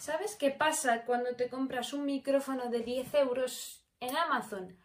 ¿Sabes 0.00 0.34
qué 0.34 0.50
pasa 0.50 1.04
cuando 1.04 1.36
te 1.36 1.50
compras 1.50 1.92
un 1.92 2.06
micrófono 2.06 2.70
de 2.70 2.80
10 2.80 3.12
euros 3.16 3.84
en 4.00 4.16
Amazon? 4.16 4.78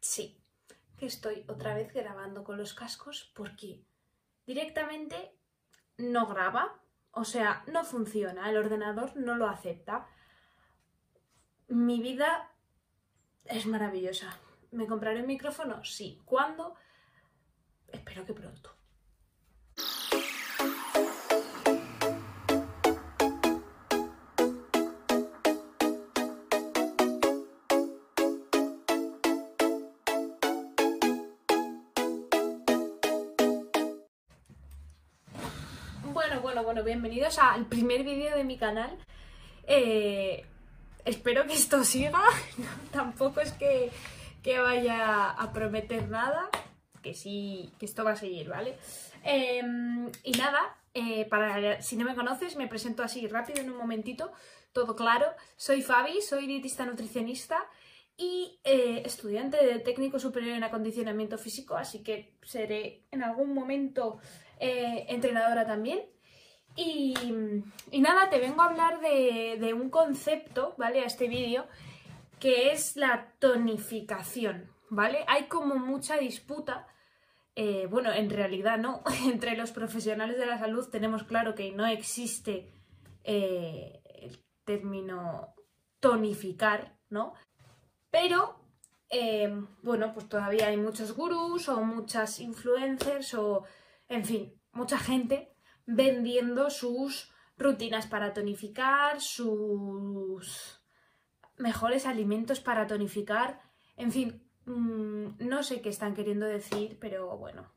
Sí, 0.00 0.40
que 0.96 1.04
estoy 1.04 1.44
otra 1.46 1.74
vez 1.74 1.92
grabando 1.92 2.42
con 2.42 2.56
los 2.56 2.72
cascos 2.72 3.30
porque 3.34 3.84
directamente 4.46 5.36
no 5.98 6.26
graba, 6.26 6.80
o 7.10 7.26
sea, 7.26 7.62
no 7.66 7.84
funciona, 7.84 8.48
el 8.48 8.56
ordenador 8.56 9.14
no 9.16 9.34
lo 9.34 9.46
acepta. 9.46 10.08
Mi 11.68 12.00
vida 12.00 12.50
es 13.44 13.66
maravillosa. 13.66 14.40
¿Me 14.70 14.86
compraré 14.86 15.20
un 15.20 15.26
micrófono? 15.26 15.84
Sí. 15.84 16.18
¿Cuándo? 16.24 16.76
Espero 17.88 18.24
que 18.24 18.32
pronto. 18.32 18.75
Bueno, 36.16 36.40
bueno, 36.40 36.62
bueno, 36.64 36.82
bienvenidos 36.82 37.38
al 37.38 37.66
primer 37.66 38.02
vídeo 38.02 38.34
de 38.34 38.42
mi 38.42 38.56
canal. 38.56 38.96
Eh, 39.66 40.46
espero 41.04 41.46
que 41.46 41.52
esto 41.52 41.84
siga. 41.84 42.22
tampoco 42.90 43.42
es 43.42 43.52
que, 43.52 43.90
que, 44.42 44.58
vaya 44.58 45.28
a 45.28 45.52
prometer 45.52 46.08
nada. 46.08 46.48
Que 47.02 47.12
sí, 47.12 47.70
que 47.78 47.84
esto 47.84 48.02
va 48.02 48.12
a 48.12 48.16
seguir, 48.16 48.48
¿vale? 48.48 48.78
Eh, 49.24 49.62
y 50.24 50.32
nada, 50.38 50.78
eh, 50.94 51.26
para 51.26 51.82
si 51.82 51.96
no 51.96 52.06
me 52.06 52.14
conoces, 52.14 52.56
me 52.56 52.66
presento 52.66 53.02
así 53.02 53.26
rápido 53.26 53.60
en 53.60 53.70
un 53.70 53.76
momentito. 53.76 54.32
Todo 54.72 54.96
claro. 54.96 55.26
Soy 55.56 55.82
Fabi, 55.82 56.22
soy 56.22 56.46
dietista 56.46 56.86
nutricionista 56.86 57.62
y 58.16 58.58
eh, 58.64 59.02
estudiante 59.04 59.62
de 59.62 59.80
técnico 59.80 60.18
superior 60.18 60.56
en 60.56 60.64
acondicionamiento 60.64 61.36
físico, 61.36 61.76
así 61.76 62.02
que 62.02 62.38
seré 62.42 63.04
en 63.10 63.22
algún 63.22 63.52
momento 63.52 64.18
entrenadora 64.58 65.66
también. 65.66 66.15
Y, 66.76 67.14
nada, 68.00 68.28
te 68.28 68.38
vengo 68.38 68.60
a 68.60 68.66
hablar 68.66 69.00
de, 69.00 69.56
de 69.58 69.72
un 69.72 69.88
concepto, 69.88 70.74
¿vale? 70.76 71.00
A 71.00 71.06
este 71.06 71.26
vídeo, 71.26 71.66
que 72.38 72.70
es 72.70 72.96
la 72.96 73.32
tonificación, 73.38 74.70
¿vale? 74.90 75.24
Hay 75.26 75.44
como 75.44 75.76
mucha 75.76 76.18
disputa, 76.18 76.86
eh, 77.54 77.86
bueno, 77.86 78.12
en 78.12 78.28
realidad 78.28 78.78
no, 78.78 79.02
entre 79.24 79.56
los 79.56 79.72
profesionales 79.72 80.36
de 80.36 80.46
la 80.46 80.58
salud 80.58 80.88
tenemos 80.90 81.24
claro 81.24 81.54
que 81.54 81.72
no 81.72 81.86
existe 81.86 82.70
eh, 83.24 84.02
el 84.20 84.44
término 84.64 85.54
tonificar, 85.98 86.98
¿no? 87.08 87.32
Pero, 88.10 88.60
eh, 89.08 89.50
bueno, 89.82 90.12
pues 90.12 90.28
todavía 90.28 90.66
hay 90.66 90.76
muchos 90.76 91.12
gurús 91.12 91.70
o 91.70 91.80
muchas 91.82 92.38
influencers 92.40 93.32
o, 93.34 93.64
en 94.08 94.24
fin, 94.26 94.60
mucha 94.72 94.98
gente 94.98 95.55
vendiendo 95.86 96.70
sus 96.70 97.32
rutinas 97.56 98.06
para 98.06 98.34
tonificar, 98.34 99.20
sus 99.20 100.80
mejores 101.56 102.06
alimentos 102.06 102.60
para 102.60 102.86
tonificar, 102.86 103.60
en 103.96 104.12
fin, 104.12 104.42
mmm, 104.66 105.28
no 105.38 105.62
sé 105.62 105.80
qué 105.80 105.88
están 105.88 106.14
queriendo 106.14 106.46
decir, 106.46 106.98
pero 107.00 107.36
bueno, 107.38 107.72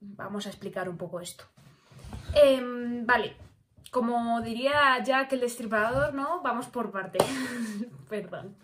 vamos 0.00 0.46
a 0.46 0.50
explicar 0.50 0.88
un 0.88 0.98
poco 0.98 1.20
esto. 1.20 1.44
Eh, 2.34 2.60
vale, 3.04 3.36
como 3.90 4.40
diría 4.42 5.02
Jack 5.02 5.32
el 5.32 5.40
Destripador, 5.40 6.14
¿no? 6.14 6.42
Vamos 6.42 6.66
por 6.66 6.90
parte. 6.90 7.18
Perdón. 8.08 8.56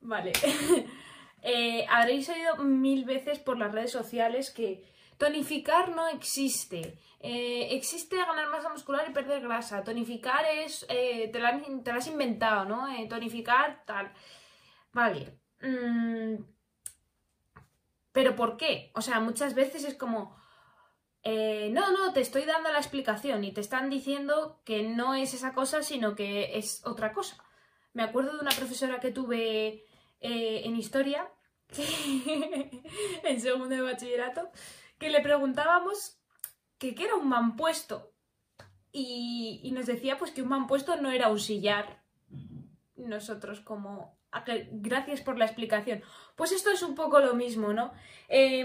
Vale. 0.00 0.32
eh, 1.42 1.86
habréis 1.88 2.28
oído 2.28 2.56
mil 2.58 3.04
veces 3.04 3.38
por 3.38 3.56
las 3.56 3.72
redes 3.72 3.90
sociales 3.90 4.50
que 4.50 4.84
tonificar 5.18 5.90
no 5.90 6.08
existe. 6.08 6.98
Eh, 7.20 7.68
existe 7.76 8.16
ganar 8.16 8.48
masa 8.50 8.68
muscular 8.68 9.06
y 9.08 9.12
perder 9.12 9.42
grasa. 9.42 9.84
Tonificar 9.84 10.44
es. 10.44 10.84
Eh, 10.88 11.30
te, 11.32 11.38
la, 11.38 11.60
has 11.94 12.06
inventado, 12.08 12.64
¿no? 12.64 12.88
Eh, 12.88 13.06
tonificar, 13.08 13.84
tal. 13.86 14.12
Vale. 14.92 15.38
Mm. 15.60 16.42
Pero 18.12 18.36
¿por 18.36 18.56
qué? 18.56 18.90
O 18.94 19.00
sea, 19.00 19.20
muchas 19.20 19.54
veces 19.54 19.84
es 19.84 19.94
como. 19.94 20.36
no, 21.24 21.92
no, 21.92 22.12
te 22.12 22.20
estoy 22.20 22.44
dando 22.44 22.72
la 22.72 22.78
explicación 22.78 23.44
y 23.44 23.52
te 23.52 23.60
están 23.60 23.88
diciendo 23.88 24.60
que 24.64 24.82
no 24.82 25.14
es 25.14 25.32
esa 25.34 25.54
cosa, 25.54 25.82
sino 25.82 26.16
que 26.16 26.58
es 26.58 26.84
otra 26.84 27.12
cosa. 27.12 27.36
Me 27.94 28.02
acuerdo 28.02 28.32
de 28.32 28.40
una 28.40 28.50
profesora 28.50 29.00
que 29.00 29.12
tuve 29.12 29.84
en 30.20 30.76
historia, 30.76 31.30
en 33.24 33.40
segundo 33.40 33.74
de 33.74 33.82
bachillerato, 33.82 34.50
que 35.02 35.10
le 35.10 35.20
preguntábamos 35.20 36.20
que 36.78 36.94
qué 36.94 37.04
era 37.06 37.16
un 37.16 37.28
mampuesto. 37.28 38.14
Y, 38.92 39.60
y 39.64 39.72
nos 39.72 39.86
decía 39.86 40.16
pues 40.16 40.30
que 40.30 40.42
un 40.42 40.48
mampuesto 40.48 40.94
no 40.96 41.10
era 41.10 41.28
un 41.28 41.40
sillar. 41.40 42.04
Nosotros 42.94 43.60
como... 43.60 44.16
Gracias 44.70 45.20
por 45.20 45.38
la 45.38 45.44
explicación. 45.44 46.02
Pues 46.36 46.52
esto 46.52 46.70
es 46.70 46.82
un 46.82 46.94
poco 46.94 47.18
lo 47.18 47.34
mismo, 47.34 47.72
¿no? 47.72 47.92
Eh, 48.28 48.64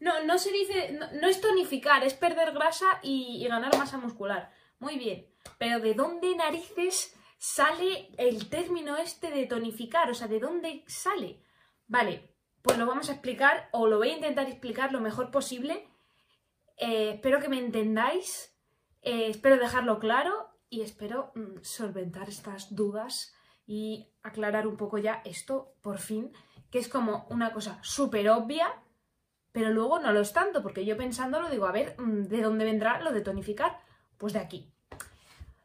no, 0.00 0.24
no 0.24 0.38
se 0.38 0.50
dice... 0.50 0.92
No, 0.98 1.12
no, 1.12 1.28
es 1.28 1.40
tonificar, 1.40 2.02
es 2.02 2.14
perder 2.14 2.52
grasa 2.52 2.98
y, 3.02 3.40
y 3.40 3.46
ganar 3.46 3.78
masa 3.78 3.98
muscular. 3.98 4.52
Muy 4.80 4.98
bien. 4.98 5.28
Pero 5.58 5.78
¿de 5.78 5.94
dónde 5.94 6.34
narices 6.34 7.16
sale 7.38 8.10
el 8.18 8.48
término 8.48 8.96
este 8.96 9.30
de 9.30 9.46
tonificar? 9.46 10.10
O 10.10 10.14
sea, 10.14 10.26
¿de 10.26 10.40
dónde 10.40 10.82
sale? 10.88 11.40
Vale, 11.86 12.33
pues 12.64 12.78
lo 12.78 12.86
vamos 12.86 13.10
a 13.10 13.12
explicar 13.12 13.68
o 13.72 13.86
lo 13.86 13.98
voy 13.98 14.08
a 14.08 14.14
intentar 14.14 14.48
explicar 14.48 14.90
lo 14.90 15.02
mejor 15.02 15.30
posible. 15.30 15.86
Eh, 16.78 17.10
espero 17.16 17.38
que 17.38 17.50
me 17.50 17.58
entendáis, 17.58 18.56
eh, 19.02 19.26
espero 19.28 19.58
dejarlo 19.58 19.98
claro 19.98 20.48
y 20.70 20.80
espero 20.80 21.30
mm, 21.34 21.60
solventar 21.60 22.30
estas 22.30 22.74
dudas 22.74 23.34
y 23.66 24.14
aclarar 24.22 24.66
un 24.66 24.78
poco 24.78 24.96
ya 24.96 25.20
esto, 25.26 25.74
por 25.82 25.98
fin, 25.98 26.32
que 26.70 26.78
es 26.78 26.88
como 26.88 27.26
una 27.28 27.52
cosa 27.52 27.78
súper 27.82 28.30
obvia, 28.30 28.82
pero 29.52 29.68
luego 29.68 29.98
no 29.98 30.14
lo 30.14 30.22
es 30.22 30.32
tanto, 30.32 30.62
porque 30.62 30.86
yo 30.86 30.96
pensándolo 30.96 31.50
digo, 31.50 31.66
a 31.66 31.72
ver, 31.72 31.94
mm, 32.00 32.22
¿de 32.22 32.40
dónde 32.40 32.64
vendrá 32.64 32.98
lo 33.02 33.12
de 33.12 33.20
tonificar? 33.20 33.78
Pues 34.16 34.32
de 34.32 34.38
aquí. 34.38 34.72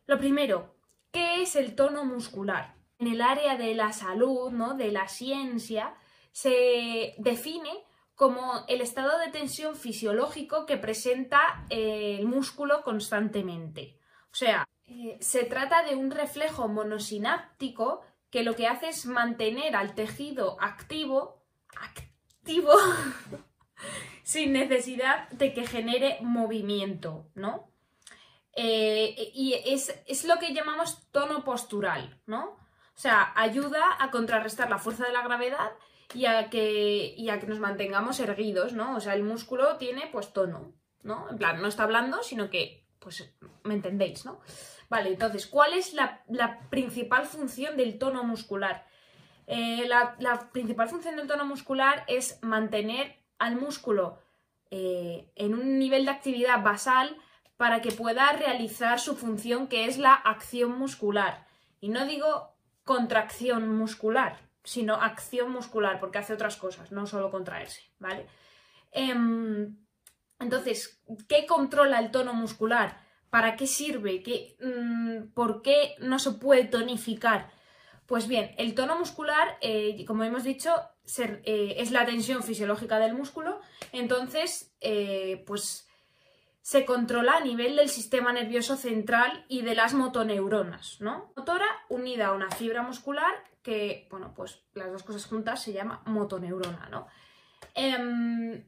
Lo 0.05 0.17
primero, 0.17 0.75
¿qué 1.11 1.43
es 1.43 1.55
el 1.55 1.75
tono 1.75 2.03
muscular? 2.03 2.75
En 2.97 3.07
el 3.07 3.21
área 3.21 3.55
de 3.55 3.73
la 3.73 3.93
salud, 3.93 4.51
¿no? 4.51 4.73
de 4.73 4.91
la 4.91 5.07
ciencia, 5.07 5.95
se 6.31 7.15
define 7.17 7.71
como 8.15 8.65
el 8.67 8.81
estado 8.81 9.17
de 9.17 9.31
tensión 9.31 9.75
fisiológico 9.75 10.65
que 10.65 10.77
presenta 10.77 11.65
eh, 11.69 12.17
el 12.19 12.25
músculo 12.25 12.83
constantemente. 12.83 13.97
O 14.31 14.35
sea, 14.35 14.67
eh, 14.87 15.17
se 15.21 15.45
trata 15.45 15.83
de 15.83 15.95
un 15.95 16.11
reflejo 16.11 16.67
monosináptico 16.67 18.01
que 18.29 18.43
lo 18.43 18.55
que 18.55 18.67
hace 18.67 18.89
es 18.89 19.05
mantener 19.05 19.75
al 19.75 19.95
tejido 19.95 20.57
activo, 20.59 21.45
activo, 21.79 22.73
sin 24.23 24.51
necesidad 24.51 25.29
de 25.29 25.53
que 25.53 25.65
genere 25.65 26.17
movimiento, 26.21 27.29
¿no? 27.35 27.71
Eh, 28.53 29.31
y 29.33 29.53
es, 29.53 29.97
es 30.05 30.25
lo 30.25 30.37
que 30.39 30.53
llamamos 30.53 31.09
tono 31.11 31.45
postural, 31.45 32.19
¿no? 32.25 32.49
O 32.49 33.01
sea, 33.01 33.31
ayuda 33.35 33.81
a 33.97 34.11
contrarrestar 34.11 34.69
la 34.69 34.77
fuerza 34.77 35.05
de 35.05 35.13
la 35.13 35.21
gravedad 35.21 35.71
y 36.13 36.25
a 36.25 36.49
que, 36.49 37.13
y 37.15 37.27
que 37.27 37.47
nos 37.47 37.59
mantengamos 37.59 38.19
erguidos, 38.19 38.73
¿no? 38.73 38.95
O 38.95 38.99
sea, 38.99 39.13
el 39.13 39.23
músculo 39.23 39.77
tiene 39.77 40.07
pues 40.11 40.33
tono, 40.33 40.73
¿no? 41.03 41.29
En 41.29 41.37
plan, 41.37 41.61
no 41.61 41.67
está 41.67 41.83
hablando, 41.83 42.23
sino 42.23 42.49
que, 42.49 42.87
pues, 42.99 43.31
me 43.63 43.75
entendéis, 43.75 44.25
¿no? 44.25 44.39
Vale, 44.89 45.09
entonces, 45.09 45.45
¿cuál 45.45 45.73
es 45.73 45.93
la, 45.93 46.23
la 46.27 46.59
principal 46.69 47.25
función 47.25 47.77
del 47.77 47.99
tono 47.99 48.23
muscular? 48.23 48.85
Eh, 49.45 49.85
la, 49.87 50.15
la, 50.19 50.51
principal 50.51 50.89
función 50.89 51.15
del 51.15 51.27
tono 51.27 51.45
muscular 51.45 52.03
es 52.07 52.39
mantener 52.41 53.15
al 53.37 53.55
músculo 53.55 54.19
eh, 54.71 55.31
en 55.35 55.53
un 55.53 55.79
nivel 55.79 56.05
de 56.05 56.11
actividad 56.11 56.61
basal 56.63 57.17
para 57.57 57.81
que 57.81 57.91
pueda 57.91 58.31
realizar 58.33 58.99
su 58.99 59.15
función 59.15 59.67
que 59.67 59.85
es 59.85 59.97
la 59.97 60.13
acción 60.13 60.77
muscular. 60.77 61.47
Y 61.81 61.89
no 61.89 62.05
digo 62.05 62.55
contracción 62.83 63.75
muscular, 63.77 64.48
sino 64.69 64.93
acción 64.93 65.51
muscular, 65.51 65.99
porque 65.99 66.19
hace 66.19 66.33
otras 66.33 66.55
cosas, 66.55 66.91
no 66.91 67.07
solo 67.07 67.31
contraerse, 67.31 67.81
¿vale? 67.97 68.27
Eh, 68.91 69.15
entonces, 70.39 71.01
¿qué 71.27 71.47
controla 71.47 71.97
el 71.97 72.11
tono 72.11 72.35
muscular? 72.35 73.01
¿Para 73.31 73.55
qué 73.55 73.65
sirve? 73.65 74.21
¿Qué, 74.21 74.57
mmm, 74.61 75.33
¿Por 75.33 75.63
qué 75.63 75.95
no 76.01 76.19
se 76.19 76.33
puede 76.33 76.65
tonificar? 76.65 77.49
Pues 78.05 78.27
bien, 78.27 78.53
el 78.59 78.75
tono 78.75 78.99
muscular, 78.99 79.57
eh, 79.61 80.05
como 80.05 80.23
hemos 80.23 80.43
dicho, 80.43 80.71
eh, 81.17 81.75
es 81.77 81.89
la 81.89 82.05
tensión 82.05 82.43
fisiológica 82.43 82.99
del 82.99 83.15
músculo, 83.15 83.59
entonces, 83.91 84.71
eh, 84.81 85.43
pues 85.47 85.87
se 86.61 86.85
controla 86.85 87.37
a 87.37 87.39
nivel 87.39 87.75
del 87.75 87.89
sistema 87.89 88.31
nervioso 88.31 88.75
central 88.75 89.45
y 89.47 89.63
de 89.63 89.73
las 89.73 89.95
motoneuronas, 89.95 91.01
¿no? 91.01 91.33
Motora 91.35 91.65
unida 91.89 92.27
a 92.27 92.33
una 92.33 92.51
fibra 92.51 92.83
muscular 92.83 93.33
que, 93.69 94.07
bueno, 94.09 94.33
pues 94.35 94.63
las 94.73 94.91
dos 94.91 95.03
cosas 95.03 95.27
juntas 95.27 95.61
se 95.61 95.73
llama 95.73 96.01
motoneurona, 96.07 96.89
¿no? 96.89 97.05
Em, 97.75 98.63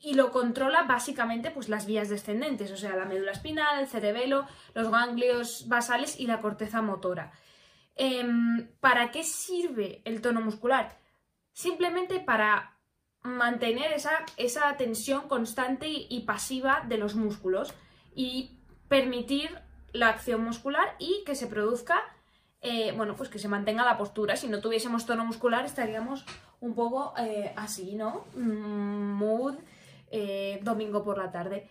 y 0.00 0.14
lo 0.14 0.30
controla 0.30 0.84
básicamente 0.84 1.50
pues 1.50 1.68
las 1.68 1.86
vías 1.86 2.08
descendentes, 2.08 2.70
o 2.70 2.76
sea, 2.76 2.94
la 2.94 3.04
médula 3.04 3.32
espinal, 3.32 3.80
el 3.80 3.88
cerebelo, 3.88 4.46
los 4.74 4.92
ganglios 4.92 5.66
basales 5.66 6.20
y 6.20 6.28
la 6.28 6.40
corteza 6.40 6.82
motora. 6.82 7.32
Em, 7.96 8.68
¿Para 8.78 9.10
qué 9.10 9.24
sirve 9.24 10.02
el 10.04 10.20
tono 10.20 10.40
muscular? 10.40 10.96
Simplemente 11.52 12.20
para 12.20 12.78
mantener 13.24 13.90
esa, 13.92 14.24
esa 14.36 14.76
tensión 14.76 15.26
constante 15.26 15.88
y, 15.88 16.20
pasiva 16.20 16.84
de 16.86 16.98
los 16.98 17.16
músculos 17.16 17.74
y 18.14 18.60
permitir 18.86 19.50
la 19.92 20.10
acción 20.10 20.44
muscular 20.44 20.94
y 21.00 21.24
que 21.24 21.34
se 21.34 21.48
produzca, 21.48 22.00
eh, 22.68 22.92
bueno, 22.96 23.14
pues 23.14 23.28
que 23.28 23.38
se 23.38 23.48
mantenga 23.48 23.84
la 23.84 23.96
postura. 23.96 24.36
Si 24.36 24.48
no 24.48 24.60
tuviésemos 24.60 25.06
tono 25.06 25.24
muscular 25.24 25.64
estaríamos 25.64 26.24
un 26.60 26.74
poco 26.74 27.14
eh, 27.18 27.52
así, 27.56 27.94
¿no? 27.94 28.26
Mm, 28.34 29.12
mood, 29.18 29.54
eh, 30.10 30.60
domingo 30.62 31.04
por 31.04 31.18
la 31.18 31.30
tarde. 31.30 31.68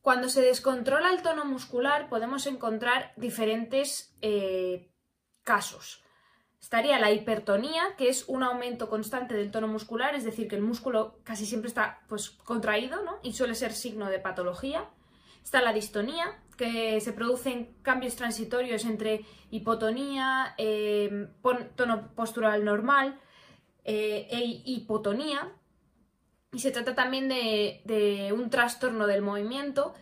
Cuando 0.00 0.28
se 0.28 0.42
descontrola 0.42 1.10
el 1.12 1.22
tono 1.22 1.44
muscular 1.44 2.08
podemos 2.08 2.46
encontrar 2.46 3.12
diferentes 3.16 4.12
casos 5.44 6.02
estaría 6.62 6.98
la 6.98 7.10
hipertonía, 7.10 7.82
que 7.98 8.08
es 8.08 8.24
un 8.28 8.42
aumento 8.42 8.88
constante 8.88 9.34
del 9.34 9.50
tono 9.50 9.68
muscular, 9.68 10.14
es 10.14 10.24
decir, 10.24 10.48
que 10.48 10.56
el 10.56 10.62
músculo 10.62 11.18
casi 11.22 11.44
siempre 11.44 11.68
está 11.68 12.00
pues, 12.08 12.30
contraído 12.30 13.02
¿no? 13.02 13.18
y 13.22 13.34
suele 13.34 13.54
ser 13.54 13.72
signo 13.72 14.08
de 14.08 14.20
patología. 14.20 14.88
Está 15.44 15.60
la 15.60 15.72
distonía, 15.72 16.41
que 16.56 17.00
se 17.00 17.12
producen 17.12 17.74
cambios 17.82 18.16
transitorios 18.16 18.84
entre 18.84 19.24
hipotonía, 19.50 20.54
em, 20.58 21.28
tono 21.76 22.14
postural 22.14 22.64
normal 22.64 23.18
eh, 23.84 24.28
e 24.30 24.62
hipotonía. 24.64 25.52
Y 26.52 26.58
se 26.58 26.70
trata 26.70 26.94
también 26.94 27.28
de, 27.28 28.32
un 28.36 28.50
trastorno 28.50 29.06
del 29.06 29.22
movimiento 29.22 29.94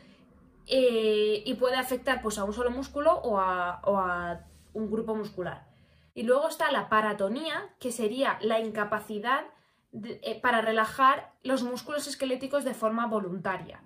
eh, 0.66 1.42
y 1.46 1.54
puede 1.54 1.76
afectar 1.76 2.22
pues, 2.22 2.38
a 2.38 2.44
un 2.44 2.52
solo 2.52 2.70
músculo 2.70 3.14
o 3.14 3.38
a 3.38 4.44
un 4.72 4.90
grupo 4.90 5.14
muscular. 5.14 5.68
Y 6.14 6.24
luego 6.24 6.48
está 6.48 6.70
la 6.72 6.88
paratonía, 6.88 7.74
que 7.78 7.92
sería 7.92 8.38
la 8.42 8.60
incapacidad 8.60 9.44
eh, 9.92 10.40
para 10.40 10.60
relajar 10.60 11.32
los 11.42 11.62
músculos 11.62 12.06
esqueléticos 12.06 12.64
de 12.64 12.74
forma 12.74 13.06
voluntaria. 13.06 13.82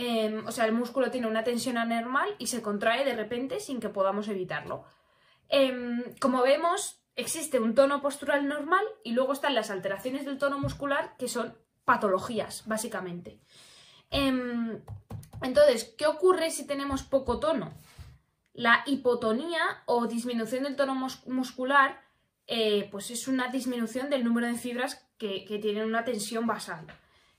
Em, 0.00 0.46
o 0.46 0.52
sea, 0.52 0.64
el 0.64 0.72
músculo 0.72 1.10
tiene 1.10 1.26
una 1.26 1.42
tensión 1.42 1.76
anormal 1.76 2.28
y 2.38 2.46
se 2.46 2.62
contrae 2.62 3.04
de 3.04 3.16
repente 3.16 3.58
sin 3.58 3.80
que 3.80 3.88
podamos 3.88 4.28
evitarlo. 4.28 4.84
Em, 5.48 6.04
como 6.20 6.40
vemos, 6.42 7.02
existe 7.16 7.58
un 7.58 7.74
tono 7.74 8.00
postural 8.00 8.46
normal 8.46 8.84
y 9.02 9.10
luego 9.10 9.32
están 9.32 9.56
las 9.56 9.70
alteraciones 9.70 10.24
del 10.24 10.38
tono 10.38 10.60
muscular 10.60 11.16
que 11.18 11.26
son 11.26 11.58
patologías, 11.84 12.62
básicamente. 12.66 13.40
Em, 14.10 14.80
entonces, 15.42 15.92
¿qué 15.98 16.06
ocurre 16.06 16.52
si 16.52 16.64
tenemos 16.64 17.02
poco 17.02 17.40
tono? 17.40 17.72
La 18.52 18.84
hipotonía 18.86 19.82
o 19.86 20.06
disminución 20.06 20.62
del 20.62 20.76
tono 20.76 20.94
muscular 21.26 22.00
eh, 22.46 22.88
pues 22.92 23.10
es 23.10 23.26
una 23.26 23.48
disminución 23.48 24.10
del 24.10 24.22
número 24.22 24.46
de 24.46 24.54
fibras 24.54 25.04
que, 25.18 25.44
tienen 25.60 25.84
una 25.86 26.04
tensión 26.04 26.46
basal. 26.46 26.86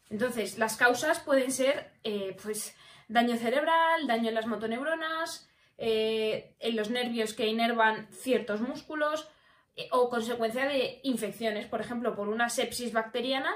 Entonces, 0.09 0.57
las 0.57 0.77
causas 0.77 1.19
pueden 1.19 1.51
ser 1.51 1.91
eh, 2.03 2.35
pues, 2.41 2.75
daño 3.07 3.35
cerebral, 3.37 4.07
daño 4.07 4.29
en 4.29 4.35
las 4.35 4.47
motoneuronas, 4.47 5.49
eh, 5.77 6.55
en 6.59 6.75
los 6.75 6.89
nervios 6.89 7.33
que 7.33 7.47
inervan 7.47 8.07
ciertos 8.11 8.61
músculos 8.61 9.29
o 9.91 10.09
consecuencia 10.09 10.65
de 10.65 10.99
infecciones, 11.03 11.67
por 11.67 11.79
ejemplo, 11.79 12.15
por 12.15 12.27
una 12.27 12.49
sepsis 12.49 12.91
bacteriana 12.91 13.55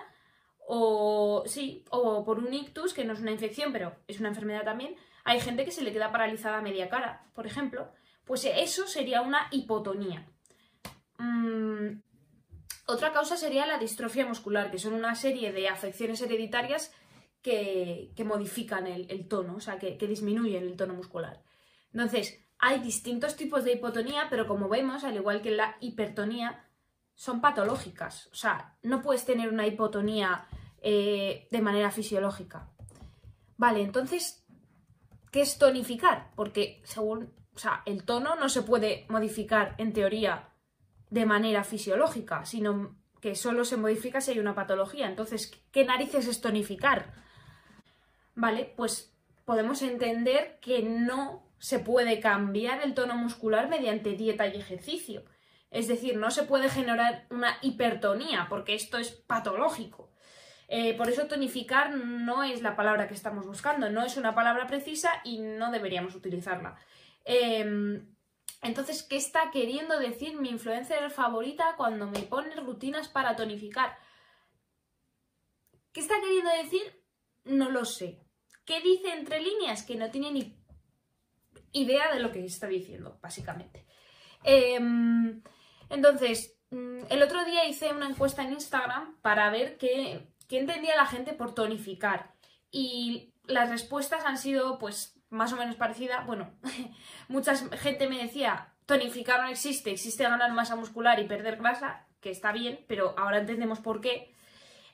o, 0.68 1.44
sí, 1.46 1.84
o 1.90 2.24
por 2.24 2.40
un 2.40 2.54
ictus, 2.54 2.94
que 2.94 3.04
no 3.04 3.14
es 3.14 3.20
una 3.20 3.32
infección, 3.32 3.74
pero 3.74 3.96
es 4.08 4.20
una 4.20 4.30
enfermedad 4.30 4.64
también, 4.64 4.96
hay 5.24 5.40
gente 5.40 5.66
que 5.66 5.72
se 5.72 5.84
le 5.84 5.94
queda 5.94 6.12
paralizada 6.12 6.62
media 6.62 6.90
cara, 6.90 7.26
por 7.34 7.46
ejemplo. 7.48 7.90
Pues 8.26 8.46
eso 8.46 8.88
sería 8.88 9.22
una 9.22 9.48
hipotonía. 9.52 10.26
Mm, 11.18 12.02
otra 12.86 13.12
causa 13.14 13.38
sería 13.38 13.66
la 13.66 13.78
distrofia 13.78 14.26
muscular, 14.26 14.72
que 14.72 14.78
son 14.78 14.94
una 14.94 15.16
serie 15.16 15.52
de 15.52 15.70
afecciones 15.70 16.22
hereditarias 16.22 16.94
que, 17.42 18.14
modifican 18.26 18.88
el, 18.88 19.28
tono, 19.28 19.56
o 19.56 19.60
sea, 19.60 19.78
que, 19.78 19.98
que 19.98 20.08
disminuyen 20.08 20.64
el 20.64 20.76
tono 20.76 20.94
muscular. 20.94 21.42
Entonces, 21.92 22.40
hay 22.60 22.80
distintos 22.80 23.36
tipos 23.36 23.64
de 23.64 23.74
hipotonía, 23.74 24.28
pero 24.30 24.48
como 24.48 24.70
vemos, 24.70 25.04
al 25.04 25.16
igual 25.16 25.42
que 25.42 25.52
la 25.52 25.78
hipertonía, 25.82 26.66
son 27.16 27.42
patológicas. 27.42 28.28
O 28.32 28.36
sea, 28.36 28.78
no 28.82 29.02
puedes 29.02 29.26
tener 29.26 29.50
una 29.50 29.68
hipotonía 29.68 30.48
eh, 30.82 31.48
de 31.52 31.62
manera 31.62 31.92
fisiológica. 31.92 32.70
Vale, 33.58 33.82
entonces 33.82 34.44
¿Qué 35.34 35.42
es 35.42 35.58
tonificar? 35.58 36.30
Porque 36.36 36.80
según, 36.84 37.34
o 37.56 37.58
sea, 37.58 37.82
el 37.88 38.04
tono 38.04 38.36
no 38.36 38.50
se 38.50 38.62
puede 38.62 39.08
modificar 39.10 39.74
en 39.80 39.92
teoría 39.92 40.53
de 41.14 41.28
manera 41.28 41.64
fisiológica, 41.64 42.44
sino 42.44 42.96
que 43.22 43.36
solo 43.36 43.66
se 43.66 43.78
modifica 43.78 44.20
si 44.20 44.32
hay 44.32 44.40
una 44.40 44.56
patología. 44.56 45.08
Entonces, 45.08 45.52
¿qué 45.72 45.86
narices 45.86 46.28
es 46.28 46.42
tonificar? 46.42 47.14
Vale, 48.34 48.74
pues 48.76 49.16
podemos 49.46 49.84
entender 49.84 50.58
que 50.60 50.82
no 50.82 51.48
se 51.60 51.78
puede 51.78 52.20
cambiar 52.20 52.82
el 52.82 52.96
tono 52.96 53.16
muscular 53.16 53.70
mediante 53.70 54.14
dieta 54.14 54.48
y 54.48 54.58
ejercicio. 54.58 55.24
Es 55.70 55.88
decir, 55.88 56.18
no 56.18 56.32
se 56.32 56.44
puede 56.44 56.68
generar 56.68 57.28
una 57.30 57.60
hipertonía, 57.62 58.48
porque 58.50 58.74
esto 58.74 58.98
es 58.98 59.12
patológico. 59.12 60.10
Eh, 60.68 60.96
por 60.98 61.10
eso 61.10 61.28
tonificar 61.28 61.96
no 61.96 62.42
es 62.42 62.64
la 62.64 62.76
palabra 62.76 63.08
que 63.08 63.14
estamos 63.14 63.46
buscando, 63.46 63.92
no 63.92 64.04
es 64.04 64.18
una 64.18 64.34
palabra 64.34 64.66
precisa 64.66 65.12
y 65.24 65.38
no 65.42 65.70
deberíamos 65.70 66.16
utilizarla. 66.16 66.76
Em, 67.24 68.13
entonces, 68.64 69.04
¿qué 69.04 69.18
está 69.18 69.52
queriendo 69.52 70.00
decir 70.00 70.40
mi 70.40 70.50
influencer 70.50 71.10
favorita 71.12 71.76
cuando 71.78 72.08
me 72.08 72.20
pone 72.20 72.56
rutinas 72.56 73.08
para 73.08 73.36
tonificar? 73.36 73.98
¿Qué 75.92 76.00
está 76.00 76.16
queriendo 76.22 76.52
decir? 76.52 77.04
No 77.44 77.70
lo 77.70 77.86
sé. 77.86 78.20
¿Qué 78.66 78.82
dice 78.82 79.14
entre 79.14 79.42
líneas? 79.42 79.84
Que 79.84 79.96
no 79.96 80.10
tiene 80.10 80.32
ni 80.32 80.58
idea 81.72 82.14
de 82.14 82.20
lo 82.20 82.32
que 82.32 82.44
está 82.44 82.68
diciendo, 82.68 83.20
básicamente. 83.22 83.86
Em, 84.44 85.42
entonces, 85.90 86.58
mm, 86.72 87.04
el 87.10 87.22
otro 87.22 87.46
día 87.46 87.66
hice 87.66 87.92
una 87.92 88.10
encuesta 88.10 88.44
en 88.44 88.54
Instagram 88.54 89.20
para 89.22 89.50
ver 89.50 89.78
qué, 89.78 90.34
¿Qué 90.48 90.60
entendía 90.60 90.96
la 90.96 91.06
gente 91.06 91.34
por 91.34 91.56
tonificar? 91.56 92.34
Y 92.70 93.34
las 93.46 93.70
respuestas 93.70 94.26
han 94.26 94.38
sido, 94.38 94.78
pues, 94.78 95.20
más 95.34 95.52
o 95.52 95.58
menos 95.58 95.76
parecidas. 95.76 96.26
Bueno, 96.26 96.52
mucha 97.28 97.56
gente 97.56 98.08
me 98.08 98.22
decía, 98.22 98.70
tonificar 98.86 99.42
no 99.42 99.50
existe, 99.50 99.92
existe 99.92 100.24
ganar 100.24 100.54
masa 100.54 100.76
muscular 100.76 101.20
y 101.20 101.26
perder 101.26 101.58
grasa, 101.58 102.06
que 102.22 102.30
está 102.30 102.52
bien, 102.52 102.80
pero 102.88 103.16
ahora 103.18 103.40
entendemos 103.40 103.80
por 103.80 104.00
qué. 104.00 104.34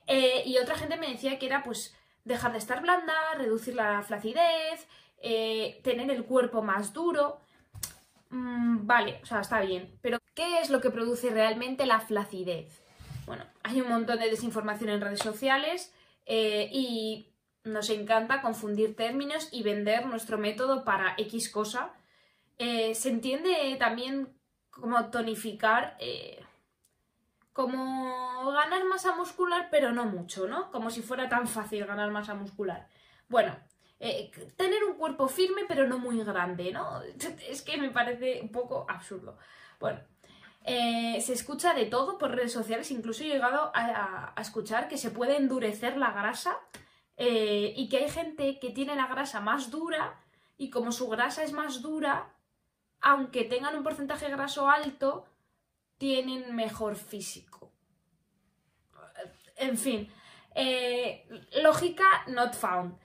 Eh, 0.08 0.44
y 0.46 0.58
otra 0.58 0.76
gente 0.76 0.98
me 0.98 1.10
decía 1.10 1.38
que 1.38 1.46
era, 1.46 1.62
pues, 1.64 1.96
dejar 2.24 2.54
de 2.54 2.58
estar 2.58 2.82
blanda, 2.82 3.14
reducir 3.38 3.76
la 3.76 4.02
flacidez, 4.02 4.88
eh, 5.22 5.82
tener 5.84 6.10
el 6.10 6.24
cuerpo 6.24 6.62
más 6.62 6.94
duro. 6.94 7.42
Mm, 8.30 8.88
vale, 8.88 9.20
o 9.22 9.26
sea, 9.26 9.42
está 9.42 9.60
bien. 9.62 9.98
Pero, 10.02 10.20
¿qué 10.34 10.62
es 10.62 10.70
lo 10.70 10.82
que 10.82 10.90
produce 10.90 11.30
realmente 11.30 11.86
la 11.86 12.00
flacidez? 12.00 12.82
Bueno, 13.26 13.46
hay 13.64 13.82
un 13.82 13.90
montón 13.90 14.20
de 14.20 14.30
desinformación 14.30 14.90
en 14.90 15.02
redes 15.02 15.20
sociales 15.20 15.94
eh, 16.26 16.70
y 16.72 17.29
nos 17.64 17.90
encanta 17.90 18.42
confundir 18.42 18.96
términos 18.96 19.50
y 19.52 19.64
vender 19.64 20.06
nuestro 20.06 20.38
método 20.38 20.84
para 20.84 21.16
X 21.18 21.50
cosa. 21.50 21.94
Eh, 22.58 22.96
se 22.96 23.10
entiende 23.10 23.76
también 23.80 24.34
como 24.70 25.10
tonificar, 25.10 25.98
eh, 26.00 26.44
como 27.54 28.52
ganar 28.52 28.86
masa 28.86 29.16
muscular, 29.16 29.68
pero 29.72 29.92
no 29.92 30.06
mucho, 30.06 30.48
¿no? 30.48 30.72
Como 30.72 30.90
si 30.90 31.02
fuera 31.02 31.28
tan 31.28 31.48
fácil 31.48 31.86
ganar 31.86 32.12
masa 32.12 32.34
muscular. 32.34 32.88
Bueno, 33.28 33.56
tener 34.56 34.84
un 34.86 34.96
cuerpo 34.96 35.28
firme, 35.28 35.64
pero 35.68 35.88
no 35.88 36.00
muy 36.00 36.24
grande, 36.24 36.72
¿no? 36.72 37.02
Es 37.50 37.62
que 37.62 37.78
me 37.78 37.90
parece 37.90 38.42
un 38.42 38.52
poco 38.52 38.86
absurdo. 38.90 39.38
Bueno, 39.80 40.00
eh, 40.66 41.20
se 41.22 41.34
escucha 41.34 41.74
de 41.74 41.86
todo 41.86 42.18
por 42.18 42.32
redes 42.32 42.52
sociales, 42.52 42.92
incluso 42.92 43.24
he 43.24 43.28
llegado 43.28 43.72
a, 43.74 44.34
escuchar 44.40 44.88
que 44.88 44.98
se 44.98 45.10
puede 45.10 45.38
endurecer 45.38 45.98
la 45.98 46.12
grasa 46.12 46.58
eh, 47.20 47.74
y 47.76 47.90
que 47.90 47.98
hay 47.98 48.10
gente 48.10 48.60
que 48.60 48.72
tiene 48.72 48.96
la 48.96 49.08
grasa 49.08 49.42
más 49.42 49.70
dura 49.70 50.20
y 50.58 50.70
como 50.72 50.92
su 50.92 51.08
grasa 51.10 51.44
es 51.44 51.52
más 51.52 51.82
dura, 51.82 52.34
aunque 53.02 53.44
tengan 53.44 53.76
un 53.76 53.84
porcentaje 53.84 54.30
graso 54.30 54.70
alto, 54.70 55.26
tienen 55.98 56.56
mejor 56.56 56.96
físico. 56.96 57.72
En 59.58 59.78
fin, 59.78 60.10
Eh, 60.56 61.26
lógica 61.62 62.04
not 62.28 62.54
found. 62.56 62.98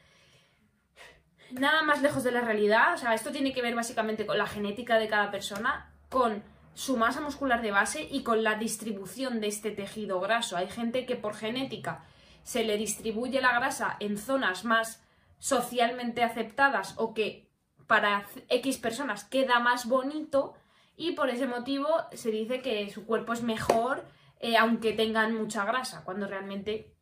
Nada 1.51 1.83
más 1.83 2.03
lejos 2.03 2.25
de 2.25 2.33
la 2.33 2.41
realidad. 2.41 2.95
O 2.95 2.97
sea, 2.97 3.15
esto 3.15 3.31
tiene 3.31 3.53
que 3.53 3.63
ver 3.63 3.75
básicamente 3.75 4.27
con 4.27 4.39
la 4.39 4.47
genética 4.47 4.99
de 4.99 5.09
cada 5.09 5.31
persona, 5.31 5.93
con 6.09 6.43
su 6.75 6.97
masa 6.97 7.21
muscular 7.21 7.63
de 7.63 7.71
base 7.71 8.09
y 8.11 8.23
con 8.23 8.43
la 8.43 8.57
distribución 8.57 9.41
de 9.41 9.49
este 9.49 9.71
tejido 9.71 10.19
graso. 10.21 10.57
Hay 10.57 10.69
gente 10.69 11.07
que 11.07 11.17
por 11.17 11.35
genética 11.35 12.05
se 12.45 12.63
le 12.63 12.77
distribuye 12.77 13.41
la 13.41 13.53
grasa 13.53 13.97
en 13.99 14.17
zonas 14.17 14.65
más 14.65 15.03
socialmente 15.39 16.23
aceptadas 16.23 16.95
o 16.97 17.13
que 17.13 17.51
para 17.89 18.27
X 18.49 18.79
personas 18.79 19.25
queda 19.25 19.59
más 19.59 19.87
bonito 19.87 20.55
y 20.97 21.13
por 21.13 21.29
ese 21.29 21.49
motivo 21.49 21.89
se 22.13 22.31
dice 22.31 22.63
que 22.63 22.89
su 22.91 23.05
cuerpo 23.05 23.33
es 23.33 23.43
mejor 23.43 24.05
eh, 24.41 24.59
aunque 24.59 24.93
tengan 24.93 25.35
mucha 25.35 25.65
grasa, 25.65 26.05
cuando 26.05 26.27
realmente 26.27 26.95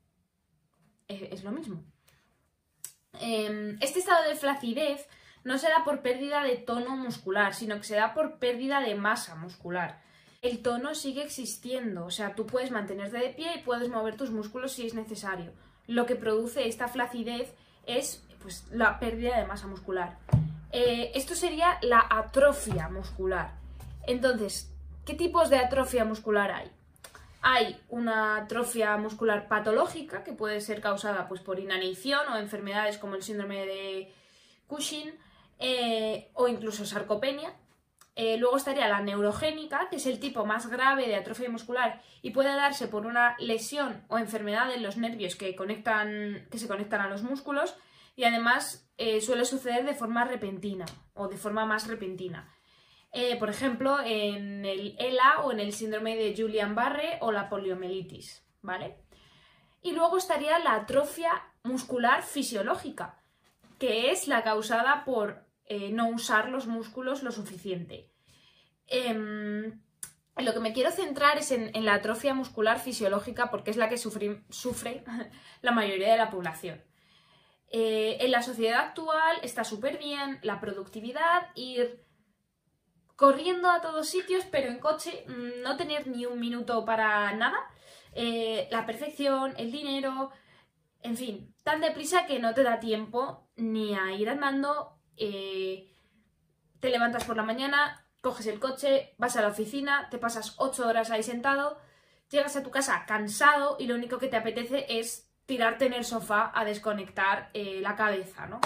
es, 1.08 1.42
lo 1.42 1.50
mismo. 1.50 1.82
Em, 3.20 3.76
este 3.80 3.98
estado 3.98 4.28
de 4.28 4.36
flacidez 4.36 5.08
no 5.42 5.58
se 5.58 5.68
da 5.68 5.82
por 5.82 6.02
pérdida 6.02 6.44
de 6.44 6.56
tono 6.56 6.96
muscular, 6.96 7.52
sino 7.52 7.78
que 7.78 7.82
se 7.82 7.96
da 7.96 8.14
por 8.14 8.38
pérdida 8.38 8.80
de 8.80 8.94
masa 8.94 9.34
muscular. 9.34 10.00
El 10.42 10.60
tono 10.60 10.96
sigue 10.96 11.22
existiendo, 11.22 12.04
o 12.04 12.10
sea, 12.10 12.34
tú 12.34 12.46
puedes 12.46 12.72
mantenerte 12.72 13.16
de 13.16 13.28
pie 13.28 13.54
y 13.54 13.62
puedes 13.62 13.88
mover 13.88 14.16
tus 14.16 14.32
músculos 14.32 14.72
si 14.72 14.84
es 14.84 14.92
necesario. 14.92 15.52
Lo 15.86 16.04
que 16.04 16.16
produce 16.16 16.66
esta 16.66 16.88
flacidez 16.88 17.54
es 17.86 18.24
pues, 18.42 18.66
la 18.72 18.98
pérdida 18.98 19.38
de 19.38 19.46
masa 19.46 19.68
muscular. 19.68 20.18
Eh, 20.72 21.12
esto 21.14 21.36
sería 21.36 21.78
la 21.82 22.04
atrofia 22.10 22.88
muscular. 22.88 23.52
Entonces, 24.04 24.68
¿qué 25.06 25.14
tipos 25.14 25.48
de 25.48 25.58
atrofia 25.58 26.04
muscular 26.04 26.50
hay? 26.50 26.72
Hay 27.40 27.80
una 27.88 28.38
atrofia 28.38 28.96
muscular 28.96 29.46
patológica 29.46 30.24
que 30.24 30.32
puede 30.32 30.60
ser 30.60 30.80
causada 30.80 31.28
pues, 31.28 31.40
por 31.40 31.60
inanición 31.60 32.26
o 32.28 32.36
enfermedades 32.36 32.98
como 32.98 33.14
el 33.14 33.22
síndrome 33.22 33.64
de 33.64 34.12
Cushing 34.66 35.14
eh, 35.60 36.30
o 36.34 36.48
incluso 36.48 36.84
sarcopenia. 36.84 37.54
Eh, 38.14 38.36
luego 38.36 38.58
estaría 38.58 38.88
la 38.88 39.00
neurogénica, 39.00 39.88
que 39.88 39.96
es 39.96 40.06
el 40.06 40.20
tipo 40.20 40.44
más 40.44 40.66
grave 40.68 41.08
de 41.08 41.16
atrofia 41.16 41.48
muscular 41.48 42.02
y 42.20 42.30
puede 42.30 42.54
darse 42.54 42.86
por 42.86 43.06
una 43.06 43.36
lesión 43.38 44.04
o 44.08 44.18
enfermedad 44.18 44.72
en 44.72 44.82
los 44.82 44.98
nervios 44.98 45.34
que, 45.34 45.56
conectan, 45.56 46.46
que 46.50 46.58
se 46.58 46.68
conectan 46.68 47.00
a 47.00 47.08
los 47.08 47.22
músculos 47.22 47.74
y 48.14 48.24
además 48.24 48.90
eh, 48.98 49.22
suele 49.22 49.46
suceder 49.46 49.86
de 49.86 49.94
forma 49.94 50.24
repentina 50.24 50.84
o 51.14 51.28
de 51.28 51.38
forma 51.38 51.64
más 51.64 51.88
repentina. 51.88 52.54
Eh, 53.12 53.36
por 53.38 53.48
ejemplo, 53.48 53.98
en 54.04 54.64
el 54.64 54.94
ELA 54.98 55.40
o 55.40 55.52
en 55.52 55.60
el 55.60 55.72
síndrome 55.72 56.16
de 56.16 56.34
Julian-Barre 56.36 57.18
o 57.20 57.32
la 57.32 57.48
poliomielitis, 57.48 58.46
¿vale? 58.60 58.96
Y 59.82 59.92
luego 59.92 60.18
estaría 60.18 60.58
la 60.58 60.74
atrofia 60.74 61.30
muscular 61.62 62.22
fisiológica, 62.22 63.22
que 63.78 64.10
es 64.10 64.28
la 64.28 64.42
causada 64.42 65.04
por 65.04 65.44
eh, 65.66 65.90
no 65.90 66.08
usar 66.08 66.48
los 66.48 66.66
músculos 66.66 67.22
lo 67.22 67.32
suficiente. 67.32 68.10
Em, 68.86 69.80
lo 70.36 70.52
que 70.52 70.60
me 70.60 70.72
quiero 70.72 70.90
centrar 70.90 71.38
es 71.38 71.50
en, 71.52 71.70
la 71.84 71.94
atrofia 71.94 72.34
muscular 72.34 72.80
fisiológica 72.80 73.50
porque 73.50 73.70
es 73.70 73.76
la 73.76 73.88
que 73.88 73.98
sufre, 73.98 75.04
la 75.62 75.72
mayoría 75.72 76.10
de 76.10 76.18
la 76.18 76.30
población. 76.30 76.82
Eh, 77.68 78.18
en 78.20 78.30
la 78.30 78.42
sociedad 78.42 78.80
actual 78.80 79.38
está 79.42 79.64
súper 79.64 79.98
bien 79.98 80.38
la 80.42 80.60
productividad, 80.60 81.48
ir 81.54 82.04
corriendo 83.16 83.70
a 83.70 83.80
todos 83.80 84.08
sitios, 84.08 84.44
pero 84.50 84.68
en 84.68 84.78
coche 84.78 85.24
mm, 85.28 85.62
no 85.62 85.76
tener 85.76 86.06
ni 86.06 86.26
un 86.26 86.40
minuto 86.40 86.84
para 86.84 87.32
nada. 87.34 87.58
Eh, 88.14 88.68
la 88.70 88.84
perfección, 88.84 89.54
el 89.56 89.72
dinero, 89.72 90.30
en 91.02 91.16
fin, 91.16 91.54
tan 91.62 91.80
deprisa 91.80 92.26
que 92.26 92.38
no 92.38 92.52
te 92.52 92.62
da 92.62 92.80
tiempo 92.80 93.48
ni 93.56 93.94
a 93.94 94.12
ir 94.12 94.28
andando. 94.28 94.91
Eh, 95.16 95.88
te 96.80 96.90
levantas 96.90 97.24
por 97.24 97.36
la 97.36 97.42
mañana, 97.42 98.04
coges 98.20 98.46
el 98.46 98.60
coche, 98.60 99.14
vas 99.18 99.36
a 99.36 99.42
la 99.42 99.48
oficina, 99.48 100.08
te 100.10 100.18
pasas 100.18 100.54
ocho 100.58 100.86
horas 100.86 101.10
ahí 101.10 101.22
sentado, 101.22 101.78
llegas 102.30 102.56
a 102.56 102.62
tu 102.62 102.70
casa 102.70 103.04
cansado 103.06 103.76
y 103.78 103.86
lo 103.86 103.94
único 103.94 104.18
que 104.18 104.28
te 104.28 104.36
apetece 104.36 104.86
es 104.88 105.28
tirarte 105.46 105.86
en 105.86 105.92
el 105.92 106.04
sofá 106.04 106.50
a 106.54 106.64
desconectar 106.64 107.50
eh, 107.52 107.80
la 107.82 107.94
cabeza, 107.94 108.46
¿no? 108.46 108.60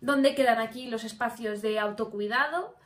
¿Dónde 0.00 0.34
quedan 0.34 0.58
aquí 0.58 0.88
los 0.88 1.04
espacios 1.04 1.60
de 1.60 1.78
autocuidado? 1.78 2.76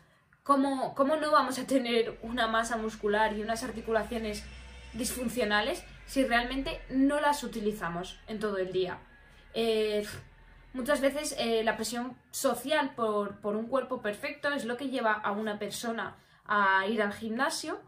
¿Cómo, 0.42 0.94
no 0.96 1.30
vamos 1.30 1.58
a 1.58 1.66
tener 1.66 2.18
una 2.22 2.46
masa 2.46 2.76
muscular 2.76 3.36
y 3.36 3.42
unas 3.42 3.62
articulaciones 3.62 4.44
disfuncionales 4.92 5.84
si 6.06 6.24
realmente 6.24 6.80
no 6.90 7.20
las 7.20 7.44
utilizamos 7.44 8.18
en 8.26 8.40
todo 8.40 8.58
el 8.58 8.72
día? 8.72 8.98
Eh, 9.54 10.04
muchas 10.74 11.00
veces 11.00 11.34
eh, 11.38 11.62
la 11.64 11.76
presión 11.76 12.16
social 12.30 12.94
por, 12.94 13.38
un 13.44 13.66
cuerpo 13.66 14.02
perfecto 14.02 14.52
es 14.52 14.64
lo 14.64 14.76
que 14.76 14.88
lleva 14.88 15.12
a 15.12 15.32
una 15.32 15.58
persona 15.58 16.16
a 16.44 16.86
ir 16.86 17.02
al 17.02 17.12
gimnasio, 17.12 17.80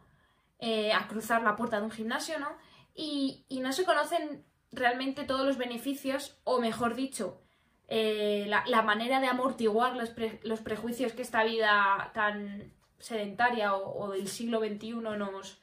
eh, 0.59 0.93
a 0.93 1.09
cruzar 1.09 1.43
la 1.43 1.57
puerta 1.57 1.79
de 1.79 1.85
un 1.85 1.91
gimnasio, 1.91 2.39
¿no? 2.39 2.49
Y, 2.95 3.45
y 3.49 3.61
no 3.61 3.73
se 3.73 3.85
conocen 3.85 4.45
realmente 4.73 5.25
todos 5.25 5.47
los 5.47 5.59
beneficios, 5.59 6.39
o 6.45 6.61
mejor 6.61 6.95
dicho, 6.95 7.41
eh, 7.87 8.47
la, 8.49 8.83
manera 8.83 9.21
de 9.21 9.27
amortiguar 9.27 9.95
los, 9.95 10.61
prejuicios 10.61 11.13
que 11.13 11.23
esta 11.23 11.45
vida 11.45 12.11
tan 12.15 12.73
sedentaria 12.99 13.75
o, 13.75 14.11
del 14.11 14.29
siglo 14.29 14.61
XXI 14.61 14.95
nos, 14.95 15.61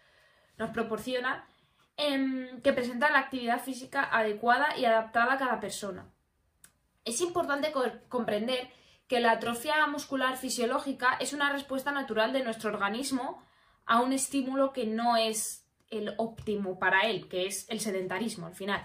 nos 0.58 0.70
proporciona, 0.70 1.48
em, 1.98 2.62
que 2.62 2.74
presenta 2.74 3.10
la 3.10 3.20
actividad 3.20 3.60
física 3.62 4.04
adecuada 4.04 4.78
y 4.78 4.86
adaptada 4.86 5.34
a 5.34 5.38
cada 5.38 5.60
persona. 5.60 6.06
Es 7.06 7.22
importante 7.22 7.72
comprender 8.10 8.70
que 9.08 9.20
la 9.20 9.32
atrofia 9.32 9.86
muscular 9.88 10.38
fisiológica 10.38 11.18
es 11.20 11.34
una 11.34 11.52
respuesta 11.52 11.92
natural 11.92 12.32
de 12.32 12.44
nuestro 12.44 12.70
organismo 12.70 13.44
a 13.86 14.00
un 14.00 14.14
estímulo 14.14 14.72
que 14.72 14.86
no 14.86 15.18
es 15.18 15.68
el 15.90 16.14
óptimo 16.18 16.80
para 16.80 17.02
él, 17.02 17.28
que 17.28 17.46
es 17.46 17.70
el 17.70 17.80
sedentarismo 17.80 18.48
al 18.48 18.56
final. 18.56 18.84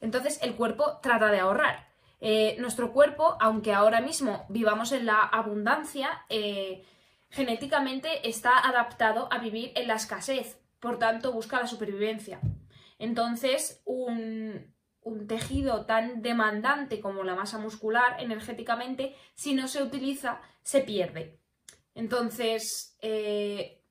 Entonces 0.00 0.38
el 0.42 0.54
cuerpo 0.54 0.98
trata 1.02 1.30
de 1.30 1.40
ahorrar. 1.40 1.88
Eh, 2.20 2.56
nuestro 2.58 2.92
cuerpo, 2.92 3.36
aunque 3.40 3.72
ahora 3.72 4.00
mismo 4.00 4.46
vivamos 4.48 4.92
en 4.92 5.06
la 5.06 5.18
abundancia, 5.18 6.24
eh, 6.28 6.84
genéticamente 7.30 8.28
está 8.28 8.58
adaptado 8.58 9.28
a 9.32 9.38
vivir 9.38 9.72
en 9.74 9.88
la 9.88 9.96
escasez, 9.96 10.58
por 10.80 10.98
tanto 10.98 11.32
busca 11.32 11.60
la 11.60 11.66
supervivencia. 11.66 12.40
Entonces, 12.98 13.82
un, 13.84 14.74
tejido 15.26 15.86
tan 15.86 16.22
demandante 16.22 17.00
como 17.00 17.24
la 17.24 17.34
masa 17.34 17.58
muscular 17.58 18.16
energéticamente, 18.18 19.14
si 19.34 19.54
no 19.54 19.68
se 19.68 19.82
utiliza, 19.82 20.40
se 20.62 20.80
pierde. 20.80 21.38
Entonces, 21.94 22.96
eh, 23.00 23.82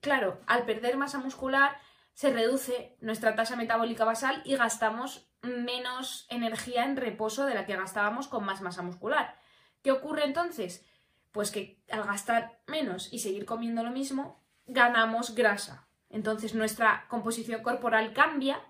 claro, 0.00 0.40
al 0.46 0.64
perder 0.64 0.96
masa 0.96 1.18
muscular, 1.18 1.76
se 2.14 2.32
reduce 2.32 2.96
nuestra 3.00 3.34
tasa 3.34 3.56
metabólica 3.56 4.04
basal 4.04 4.42
y 4.44 4.56
gastamos 4.56 5.30
menos 5.42 6.26
energía 6.28 6.84
en 6.84 6.96
reposo 6.96 7.46
de 7.46 7.54
la 7.54 7.66
que 7.66 7.76
gastábamos 7.76 8.28
con 8.28 8.44
más 8.44 8.60
masa 8.60 8.82
muscular. 8.82 9.38
¿Qué 9.82 9.90
ocurre 9.92 10.24
entonces? 10.24 10.84
Pues 11.32 11.50
que 11.50 11.82
al 11.90 12.04
gastar 12.04 12.60
menos 12.66 13.12
y 13.12 13.18
seguir 13.18 13.46
comiendo 13.46 13.82
lo 13.82 13.90
mismo, 13.90 14.42
ganamos 14.66 15.34
grasa. 15.34 15.88
Entonces 16.10 16.54
nuestra 16.54 17.06
composición 17.08 17.62
corporal 17.62 18.12
cambia, 18.12 18.60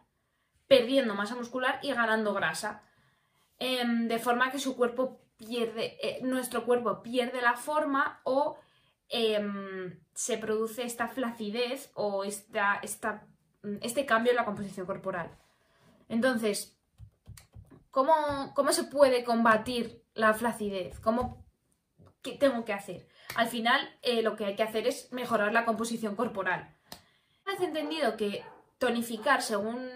perdiendo 0.72 1.14
masa 1.14 1.34
muscular 1.34 1.78
y 1.82 1.92
ganando 1.92 2.32
grasa. 2.32 2.82
Em, 3.58 4.08
de 4.08 4.18
forma 4.18 4.50
que 4.50 4.58
su 4.58 4.74
cuerpo 4.74 5.20
pierde, 5.36 5.98
eh, 6.00 6.20
nuestro 6.22 6.64
cuerpo 6.64 7.02
pierde 7.02 7.42
la 7.42 7.56
forma 7.56 8.22
o 8.24 8.58
em, 9.10 10.00
se 10.14 10.38
produce 10.38 10.84
esta 10.84 11.08
flacidez 11.08 11.90
o 11.94 12.24
esta, 12.24 12.80
este 13.82 14.06
cambio 14.06 14.32
en 14.32 14.36
la 14.36 14.46
composición 14.46 14.86
corporal. 14.86 15.30
Entonces, 16.08 16.74
¿cómo, 17.90 18.14
se 18.70 18.84
puede 18.84 19.24
combatir 19.24 20.02
la 20.14 20.32
flacidez? 20.32 20.98
¿Cómo, 21.00 21.44
¿Qué 22.22 22.32
tengo 22.32 22.64
que 22.64 22.72
hacer? 22.72 23.06
Al 23.34 23.48
final, 23.48 23.78
eh, 24.00 24.22
lo 24.22 24.36
que 24.36 24.46
hay 24.46 24.56
que 24.56 24.62
hacer 24.62 24.86
es 24.86 25.12
mejorar 25.12 25.52
la 25.52 25.66
composición 25.66 26.16
corporal. 26.16 26.74
Vez 27.44 27.60
entendido 27.60 28.16
que 28.16 28.42
tonificar, 28.86 29.42
según 29.42 29.88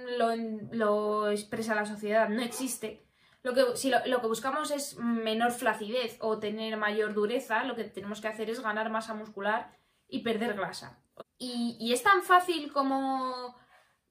lo, 0.71 1.31
expresa 1.31 1.75
la 1.75 1.87
sociedad, 1.87 2.29
no 2.29 2.41
existe, 2.41 3.05
lo 3.43 3.53
que, 3.53 3.77
si 3.77 3.91
lo, 3.91 4.21
que 4.21 4.27
buscamos 4.27 4.71
es 4.71 4.97
menor 4.99 5.51
flacidez 5.53 6.17
o 6.21 6.39
tener 6.39 6.77
mayor 6.77 7.13
dureza, 7.15 7.65
lo 7.65 7.75
que 7.75 7.85
tenemos 7.85 8.21
que 8.21 8.29
hacer 8.29 8.49
es 8.49 8.61
ganar 8.61 8.91
masa 8.91 9.15
muscular 9.15 9.77
y 10.09 10.21
perder 10.21 10.55
grasa. 10.55 11.01
y 11.39 11.93
es 11.93 12.03
tan 12.03 12.23
fácil 12.23 12.73
como 12.73 13.57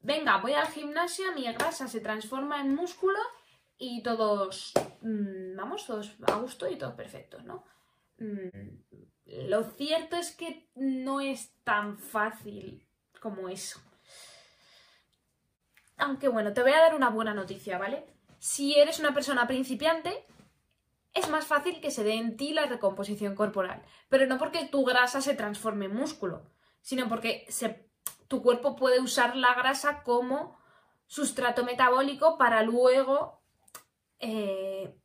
venga, 0.05 0.37
voy 0.37 0.53
al 0.53 0.67
gimnasio, 0.67 1.33
mi 1.33 1.51
grasa 1.53 1.87
se 1.87 1.99
transforma 1.99 2.61
en 2.61 2.75
músculo 2.75 3.19
y 3.77 4.03
todos, 4.03 4.73
mm, 5.01 5.55
vamos, 5.55 5.85
todos 5.85 6.15
a 6.27 6.35
gusto 6.35 6.69
y 6.69 6.77
todos 6.77 6.93
perfectos, 6.93 7.43
¿no? 7.43 7.65
Mm, 8.19 9.47
lo 9.47 9.63
cierto 9.63 10.15
es 10.15 10.35
que 10.35 10.69
no 10.75 11.19
es 11.19 11.53
tan 11.63 11.97
fácil 11.97 12.87
como 13.19 13.49
eso. 13.49 13.79
Aunque 15.97 16.27
bueno, 16.27 16.53
te 16.53 16.61
voy 16.61 16.71
a 16.71 16.79
dar 16.79 16.95
una 16.95 17.09
buena 17.09 17.33
noticia, 17.33 17.77
¿vale? 17.77 18.05
Si 18.39 18.77
eres 18.79 18.99
una 18.99 19.13
persona 19.13 19.47
principiante, 19.47 20.25
es 21.13 21.29
más 21.29 21.45
fácil 21.45 21.79
que 21.79 21.91
se 21.91 22.03
dé 22.03 22.15
en 22.15 22.37
ti 22.37 22.53
la 22.53 22.65
recomposición 22.65 23.35
corporal, 23.35 23.81
pero 24.09 24.27
no 24.27 24.37
porque 24.37 24.65
tu 24.65 24.83
grasa 24.83 25.21
se 25.21 25.33
transforme 25.33 25.85
en 25.85 25.95
músculo, 25.95 26.43
sino 26.81 27.07
porque 27.07 27.47
tu 28.27 28.41
cuerpo 28.41 28.75
puede 28.75 28.99
usar 28.99 29.35
la 29.35 29.53
grasa 29.55 30.03
como 30.03 30.57
sustrato 31.07 31.63
metabólico 31.63 32.37
para 32.37 32.63
luego, 32.63 33.41
eh, 34.19 34.95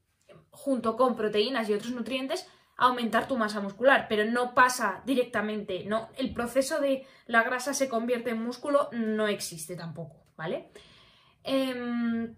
junto 0.50 0.96
con 0.96 1.16
proteínas 1.16 1.68
y 1.68 1.74
otros 1.74 1.92
nutrientes, 1.92 2.46
aumentar 2.76 3.28
tu 3.28 3.36
masa 3.36 3.60
muscular, 3.60 4.06
pero 4.08 4.24
no 4.24 4.54
pasa 4.54 5.02
directamente, 5.04 5.84
no, 5.84 6.08
el 6.16 6.32
proceso 6.32 6.80
de 6.80 7.06
la 7.26 7.42
grasa 7.42 7.74
se 7.74 7.88
convierte 7.90 8.30
en 8.30 8.42
músculo 8.42 8.88
no 8.92 9.28
existe 9.28 9.76
tampoco, 9.76 10.19
¿vale? 10.40 10.70
Em, 11.44 12.34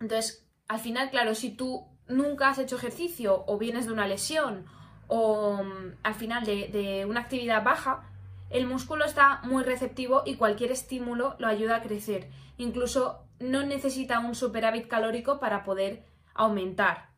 entonces, 0.00 0.44
al 0.66 0.80
final, 0.80 1.10
claro, 1.10 1.36
si 1.36 1.50
tú 1.50 1.86
nunca 2.08 2.48
has 2.48 2.58
hecho 2.58 2.74
ejercicio 2.74 3.44
o 3.46 3.56
vienes 3.56 3.86
de 3.86 3.92
una 3.92 4.08
lesión 4.08 4.66
o 5.06 5.62
mm, 5.62 5.98
al 6.02 6.14
final 6.14 6.44
de, 6.44 7.06
una 7.08 7.20
actividad 7.20 7.62
baja, 7.62 8.10
el 8.50 8.66
músculo 8.66 9.04
está 9.04 9.42
muy 9.44 9.62
receptivo 9.62 10.24
y 10.26 10.34
cualquier 10.34 10.72
estímulo 10.72 11.36
lo 11.38 11.46
ayuda 11.46 11.76
a 11.76 11.82
crecer. 11.82 12.30
Incluso 12.56 13.28
no 13.38 13.62
necesita 13.62 14.18
un 14.18 14.34
superávit 14.34 14.88
calórico 14.88 15.38
para 15.38 15.62
poder 15.62 16.04
aumentar. 16.34 17.10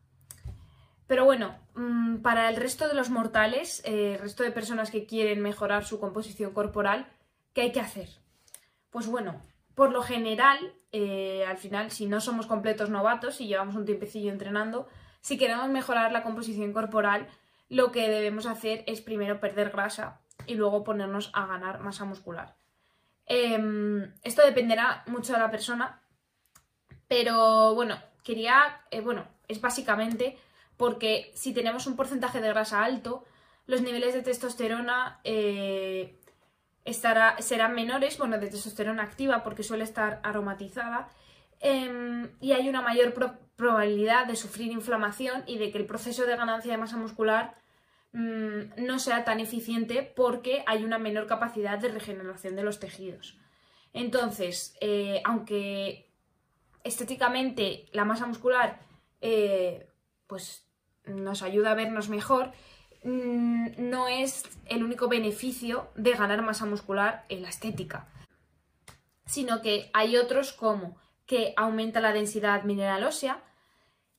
Pero 1.07 1.25
bueno, 1.25 1.57
mm, 1.73 2.17
para 2.17 2.49
el 2.49 2.55
resto 2.55 2.87
de 2.87 2.93
los 2.93 3.09
mortales, 3.09 3.81
eh, 3.83 4.13
el 4.13 4.19
resto 4.19 4.43
de 4.43 4.51
personas 4.51 4.91
que 4.91 5.07
quieren 5.07 5.41
mejorar 5.41 5.85
su 5.85 5.99
composición 5.99 6.53
corporal, 6.53 7.07
¿qué 7.53 7.61
hay 7.61 7.71
que 7.71 7.81
hacer? 7.81 8.09
Pues 8.91 9.07
bueno, 9.07 9.41
por 9.77 9.91
lo 9.91 10.01
general, 10.01 10.73
eh, 10.91 11.45
al 11.47 11.57
final, 11.57 11.91
si 11.91 12.07
no 12.07 12.19
somos 12.19 12.47
completos 12.47 12.89
novatos 12.89 13.39
y 13.39 13.45
llevamos 13.45 13.75
un 13.75 13.85
tiempecillo 13.85 14.31
entrenando, 14.31 14.87
si 15.21 15.37
queremos 15.37 15.69
mejorar 15.69 16.11
la 16.11 16.23
composición 16.23 16.73
corporal, 16.73 17.27
lo 17.69 17.91
que 17.91 18.09
debemos 18.09 18.47
hacer 18.47 18.83
es 18.87 19.01
primero 19.01 19.39
perder 19.39 19.69
grasa 19.69 20.19
y 20.47 20.55
luego 20.55 20.83
ponernos 20.83 21.29
a 21.35 21.45
ganar 21.45 21.79
masa 21.79 22.05
muscular. 22.05 22.55
Em, 23.27 24.15
esto 24.23 24.41
dependerá 24.43 25.03
mucho 25.05 25.33
de 25.33 25.39
la 25.39 25.51
persona, 25.51 26.01
pero 27.07 27.75
bueno, 27.75 28.01
quería, 28.23 28.81
eh, 28.89 29.01
bueno, 29.01 29.27
es 29.47 29.61
básicamente 29.61 30.39
porque 30.75 31.31
si 31.35 31.53
tenemos 31.53 31.85
un 31.85 31.95
porcentaje 31.95 32.41
de 32.41 32.49
grasa 32.49 32.83
alto, 32.83 33.25
los 33.67 33.83
niveles 33.83 34.15
de 34.15 34.23
testosterona 34.23 35.19
eh, 35.23 36.19
serán 36.93 37.75
menores, 37.75 38.17
bueno, 38.17 38.37
de 38.39 38.47
testosterona 38.47 39.03
activa 39.03 39.43
porque 39.43 39.63
suele 39.63 39.83
estar 39.83 40.19
aromatizada, 40.23 41.09
em, 41.59 42.29
y 42.39 42.51
hay 42.53 42.69
una 42.69 42.81
mayor 42.81 43.13
probabilidad 43.55 44.27
de 44.27 44.35
sufrir 44.35 44.71
inflamación 44.71 45.43
y 45.47 45.57
de 45.57 45.71
que 45.71 45.77
el 45.77 45.85
proceso 45.85 46.25
de 46.25 46.35
ganancia 46.37 46.71
de 46.71 46.77
masa 46.77 46.97
muscular 46.97 47.55
mm, 48.13 48.85
no 48.85 48.99
sea 48.99 49.25
tan 49.25 49.39
eficiente 49.39 50.01
porque 50.15 50.63
hay 50.65 50.83
una 50.83 50.97
menor 50.97 51.27
capacidad 51.27 51.77
de 51.77 51.89
regeneración 51.89 52.55
de 52.55 52.63
los 52.63 52.79
tejidos. 52.79 53.37
Entonces, 53.93 54.77
eh, 54.81 55.21
aunque 55.25 56.09
estéticamente 56.83 57.85
la 57.91 58.05
masa 58.05 58.25
muscular 58.25 58.79
eh, 59.21 59.87
pues 60.27 60.67
nos 61.05 61.41
ayuda 61.41 61.71
a 61.71 61.75
vernos 61.75 62.09
mejor, 62.09 62.51
mm, 63.03 63.89
no 63.89 64.07
es 64.07 64.43
el 64.65 64.83
único 64.83 65.07
beneficio 65.07 65.89
de 65.95 66.13
ganar 66.13 66.41
masa 66.41 66.65
muscular 66.65 67.25
en 67.29 67.41
la 67.41 67.49
estética, 67.49 68.07
sino 69.25 69.61
que 69.61 69.89
hay 69.93 70.17
otros 70.17 70.53
como 70.53 70.97
que 71.25 71.53
aumenta 71.57 71.99
la 71.99 72.13
densidad 72.13 72.63
mineral 72.63 73.03
ósea, 73.03 73.43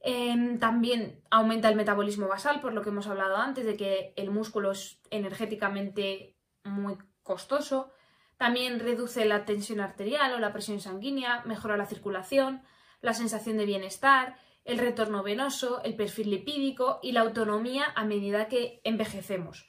em, 0.01 0.59
también 0.59 1.23
aumenta 1.31 1.69
el 1.69 1.77
metabolismo 1.77 2.29
basal, 2.29 2.61
por 2.61 2.73
lo 2.73 2.83
que 2.83 2.91
hemos 2.91 3.07
hablado 3.07 3.37
antes 3.37 3.65
de 3.65 3.77
que 3.77 4.13
el 4.17 4.31
músculo 4.31 4.73
es 4.73 5.01
energéticamente 5.11 6.37
muy 6.65 6.97
costoso, 7.23 7.93
también 8.37 8.79
reduce 8.79 9.25
la 9.25 9.45
tensión 9.45 9.81
arterial 9.81 10.33
o 10.33 10.39
la 10.39 10.53
presión 10.53 10.81
sanguínea, 10.81 11.43
mejora 11.45 11.77
la 11.77 11.87
circulación, 11.87 12.63
la 13.01 13.15
sensación 13.15 13.57
de 13.57 13.67
bienestar, 13.67 14.37
el 14.69 14.77
retorno 14.77 15.23
venoso, 15.23 15.81
el 15.83 15.97
perfil 15.97 16.29
lipídico 16.31 17.01
y 17.03 17.13
la 17.13 17.23
autonomía 17.23 17.87
a 17.97 18.05
medida 18.05 18.49
que 18.49 18.83
envejecemos. 18.85 19.67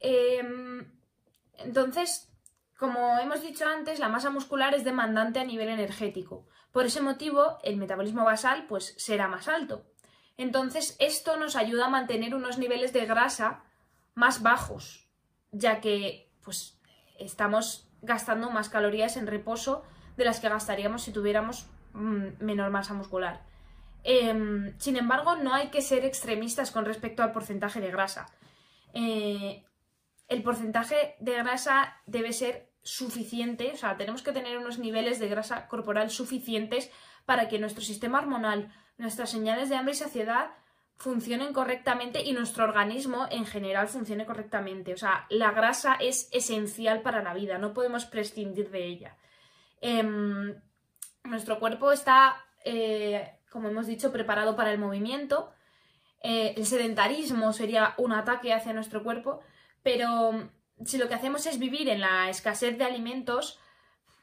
Em, 0.00 0.92
entonces, 1.54 2.28
como 2.76 3.20
hemos 3.20 3.42
dicho 3.42 3.64
antes, 3.64 4.00
la 4.00 4.08
masa 4.08 4.30
muscular 4.30 4.74
es 4.74 4.82
demandante 4.82 5.38
a 5.38 5.44
nivel 5.44 5.68
energético. 5.68 6.48
Por 6.72 6.86
ese 6.86 7.00
motivo, 7.00 7.58
el 7.62 7.76
metabolismo 7.76 8.24
basal 8.24 8.66
pues, 8.66 8.94
será 8.98 9.28
más 9.28 9.46
alto. 9.46 9.86
Entonces, 10.36 10.96
esto 10.98 11.36
nos 11.36 11.54
ayuda 11.54 11.86
a 11.86 11.90
mantener 11.90 12.34
unos 12.34 12.58
niveles 12.58 12.92
de 12.92 13.06
grasa 13.06 13.62
más 14.16 14.42
bajos, 14.42 15.08
ya 15.52 15.80
que 15.80 16.32
pues, 16.42 16.80
estamos 17.20 17.88
gastando 18.02 18.50
más 18.50 18.68
calorías 18.70 19.16
en 19.16 19.28
reposo 19.28 19.84
de 20.16 20.24
las 20.24 20.40
que 20.40 20.48
gastaríamos 20.48 21.02
si 21.02 21.12
tuviéramos 21.12 21.68
menor 21.96 22.70
masa 22.70 22.94
muscular. 22.94 23.42
Em, 24.04 24.78
sin 24.78 24.96
embargo, 24.96 25.36
no 25.36 25.52
hay 25.52 25.68
que 25.68 25.82
ser 25.82 26.04
extremistas 26.04 26.70
con 26.70 26.84
respecto 26.84 27.22
al 27.22 27.32
porcentaje 27.32 27.80
de 27.80 27.90
grasa. 27.90 28.26
Eh, 28.94 29.64
el 30.28 30.42
porcentaje 30.42 31.16
de 31.18 31.34
grasa 31.34 32.00
debe 32.06 32.32
ser 32.32 32.70
suficiente, 32.82 33.72
o 33.72 33.76
sea, 33.76 33.96
tenemos 33.96 34.22
que 34.22 34.32
tener 34.32 34.58
unos 34.58 34.78
niveles 34.78 35.18
de 35.18 35.28
grasa 35.28 35.66
corporal 35.66 36.10
suficientes 36.10 36.90
para 37.24 37.48
que 37.48 37.58
nuestro 37.58 37.82
sistema 37.82 38.20
hormonal, 38.20 38.72
nuestras 38.96 39.30
señales 39.30 39.68
de 39.68 39.76
hambre 39.76 39.94
y 39.94 39.96
saciedad 39.96 40.50
funcionen 40.96 41.52
correctamente 41.52 42.22
y 42.22 42.32
nuestro 42.32 42.64
organismo 42.64 43.26
en 43.30 43.44
general 43.44 43.88
funcione 43.88 44.24
correctamente. 44.24 44.94
O 44.94 44.96
sea, 44.96 45.26
la 45.30 45.50
grasa 45.50 45.96
es 45.96 46.28
esencial 46.32 47.02
para 47.02 47.22
la 47.22 47.34
vida, 47.34 47.58
no 47.58 47.74
podemos 47.74 48.06
prescindir 48.06 48.70
de 48.70 48.86
ella. 48.86 49.16
Em, 49.80 50.54
nuestro 51.26 51.58
cuerpo 51.58 51.92
está, 51.92 52.36
eh, 52.64 53.38
como 53.50 53.68
hemos 53.68 53.86
dicho, 53.86 54.12
preparado 54.12 54.56
para 54.56 54.72
el 54.72 54.78
movimiento. 54.78 55.52
Eh, 56.22 56.54
el 56.56 56.66
sedentarismo 56.66 57.52
sería 57.52 57.94
un 57.98 58.12
ataque 58.12 58.52
hacia 58.52 58.72
nuestro 58.72 59.02
cuerpo, 59.02 59.40
pero 59.82 60.32
mm, 60.32 60.50
si 60.84 60.98
lo 60.98 61.08
que 61.08 61.14
hacemos 61.14 61.46
es 61.46 61.58
vivir 61.58 61.88
en 61.88 62.00
la 62.00 62.28
escasez 62.30 62.76
de 62.78 62.84
alimentos, 62.84 63.58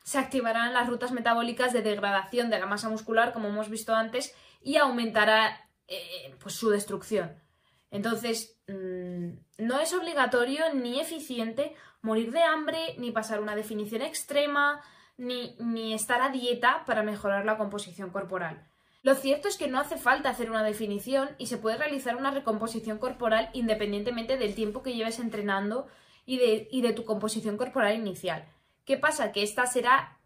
se 0.03 0.17
activarán 0.17 0.73
las 0.73 0.87
rutas 0.87 1.11
metabólicas 1.11 1.71
de 1.71 1.81
degradación 1.81 2.49
de 2.49 2.59
la 2.59 2.65
masa 2.65 2.89
muscular, 2.89 3.31
como 3.31 3.47
hemos 3.47 3.69
visto 3.69 3.95
antes, 3.95 4.35
y 4.61 4.77
aumentará 4.77 5.69
eh, 5.87 6.35
pues, 6.39 6.55
su 6.55 6.69
destrucción. 6.69 7.41
Entonces, 7.89 8.59
mm, 8.67 9.29
no 9.59 9.79
es 9.79 9.93
obligatorio 9.93 10.73
ni 10.73 10.99
eficiente 10.99 11.75
morir 12.01 12.31
de 12.31 12.41
hambre, 12.41 12.95
ni 12.97 13.11
pasar 13.11 13.39
una 13.39 13.55
definición 13.55 14.01
extrema, 14.01 14.81
ni, 15.17 15.93
estar 15.93 16.21
a 16.21 16.29
dieta 16.29 16.83
para 16.85 17.03
mejorar 17.03 17.45
la 17.45 17.57
composición 17.57 18.09
corporal. 18.09 18.67
Lo 19.01 19.15
cierto 19.15 19.47
es 19.47 19.57
que 19.57 19.67
no 19.67 19.79
hace 19.79 19.97
falta 19.97 20.29
hacer 20.29 20.49
una 20.49 20.63
definición 20.63 21.29
y 21.37 21.47
se 21.47 21.57
puede 21.57 21.77
realizar 21.77 22.15
una 22.15 22.31
recomposición 22.31 22.97
corporal 22.97 23.49
independientemente 23.53 24.37
del 24.37 24.55
tiempo 24.55 24.81
que 24.81 24.93
lleves 24.93 25.19
entrenando 25.19 25.87
y 26.25 26.37
de, 26.37 26.67
y 26.71 26.81
de, 26.81 26.93
tu 26.93 27.03
composición 27.03 27.57
corporal 27.57 27.95
inicial. 27.95 28.45
¿Qué 28.85 28.97
pasa? 28.97 29.31
Que 29.33 29.43
esta 29.43 29.65
será 29.65 30.17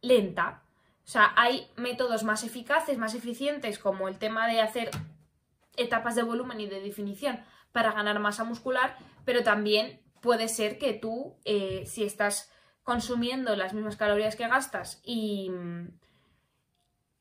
lenta. 0.00 0.62
O 1.04 1.08
sea, 1.08 1.32
hay 1.36 1.68
métodos 1.76 2.24
más 2.24 2.42
eficaces, 2.42 2.98
más 2.98 3.14
eficientes, 3.14 3.78
como 3.78 4.08
el 4.08 4.18
tema 4.18 4.48
de 4.48 4.60
hacer 4.60 4.90
etapas 5.76 6.16
de 6.16 6.22
volumen 6.22 6.60
y 6.60 6.66
de 6.66 6.80
definición 6.80 7.40
para 7.72 7.92
ganar 7.92 8.18
masa 8.20 8.44
muscular, 8.44 8.96
pero 9.24 9.42
también 9.42 10.00
puede 10.20 10.48
ser 10.48 10.78
que 10.78 10.92
tú, 10.94 11.36
eh, 11.44 11.84
si 11.86 12.04
estás 12.04 12.50
consumiendo 12.84 13.56
las 13.56 13.72
mismas 13.74 13.96
calorías 13.96 14.36
que 14.36 14.46
gastas 14.46 15.00
y, 15.02 15.50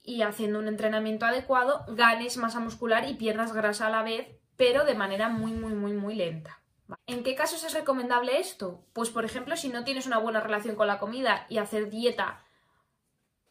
y 0.03 0.21
haciendo 0.21 0.59
un 0.59 0.67
entrenamiento 0.67 1.25
adecuado, 1.25 1.85
ganes 1.87 2.37
masa 2.37 2.59
muscular 2.59 3.09
y 3.09 3.15
pierdas 3.15 3.53
grasa 3.53 3.87
a 3.87 3.89
la 3.89 4.03
vez, 4.03 4.27
pero 4.57 4.85
de 4.85 4.93
manera 4.93 5.29
muy, 5.29 5.53
muy, 5.53 5.73
muy, 5.73 5.93
muy 5.93 6.15
lenta. 6.15 6.59
¿En 7.07 7.23
qué 7.23 7.33
casos 7.33 7.63
es 7.63 7.73
recomendable 7.73 8.39
esto? 8.39 8.85
Pues, 8.93 9.09
por 9.09 9.25
ejemplo, 9.25 9.55
si 9.55 9.69
no 9.69 9.85
tienes 9.85 10.05
una 10.05 10.19
buena 10.19 10.41
relación 10.41 10.75
con 10.75 10.87
la 10.87 10.99
comida 10.99 11.45
y 11.49 11.57
hacer 11.57 11.89
dieta 11.89 12.43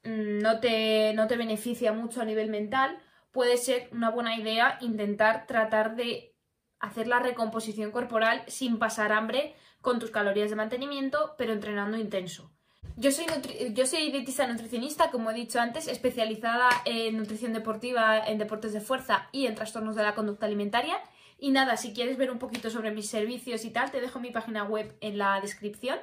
mm, 0.04 0.38
no 0.38 0.60
te, 0.60 1.14
no 1.14 1.26
te 1.26 1.36
beneficia 1.36 1.92
mucho 1.92 2.20
a 2.20 2.26
nivel 2.26 2.50
mental, 2.50 2.98
puede 3.32 3.56
ser 3.56 3.88
una 3.92 4.10
buena 4.10 4.36
idea 4.36 4.76
intentar 4.82 5.46
tratar 5.46 5.96
de 5.96 6.36
hacer 6.78 7.06
la 7.06 7.20
recomposición 7.20 7.90
corporal 7.90 8.44
sin 8.48 8.78
pasar 8.78 9.12
hambre 9.12 9.56
con 9.82 9.98
tus 9.98 10.10
calorías 10.10 10.48
de 10.48 10.56
mantenimiento, 10.56 11.34
pero 11.36 11.52
entrenando 11.52 11.98
intenso. 11.98 12.50
Yo 12.96 13.10
soy, 13.10 13.26
yo 13.74 13.86
soy 13.86 14.10
dietista 14.10 14.46
nutricionista, 14.46 15.10
como 15.10 15.30
he 15.30 15.34
dicho 15.34 15.60
antes, 15.60 15.88
especializada 15.88 16.70
en 16.84 17.16
nutrición 17.16 17.52
deportiva, 17.52 18.18
en 18.18 18.38
deportes 18.38 18.72
de 18.72 18.80
fuerza 18.80 19.28
y 19.32 19.46
en 19.46 19.54
trastornos 19.54 19.96
de 19.96 20.02
la 20.02 20.14
conducta 20.14 20.46
alimentaria. 20.46 20.98
Y 21.38 21.50
nada, 21.50 21.76
si 21.76 21.92
quieres 21.92 22.16
ver 22.16 22.30
un 22.30 22.38
poquito 22.38 22.70
sobre 22.70 22.90
mis 22.90 23.08
servicios 23.08 23.64
y 23.64 23.70
tal, 23.70 23.90
te 23.90 24.00
dejo 24.00 24.20
mi 24.20 24.30
página 24.30 24.64
web 24.64 24.96
en 25.00 25.18
la 25.18 25.40
descripción. 25.40 25.98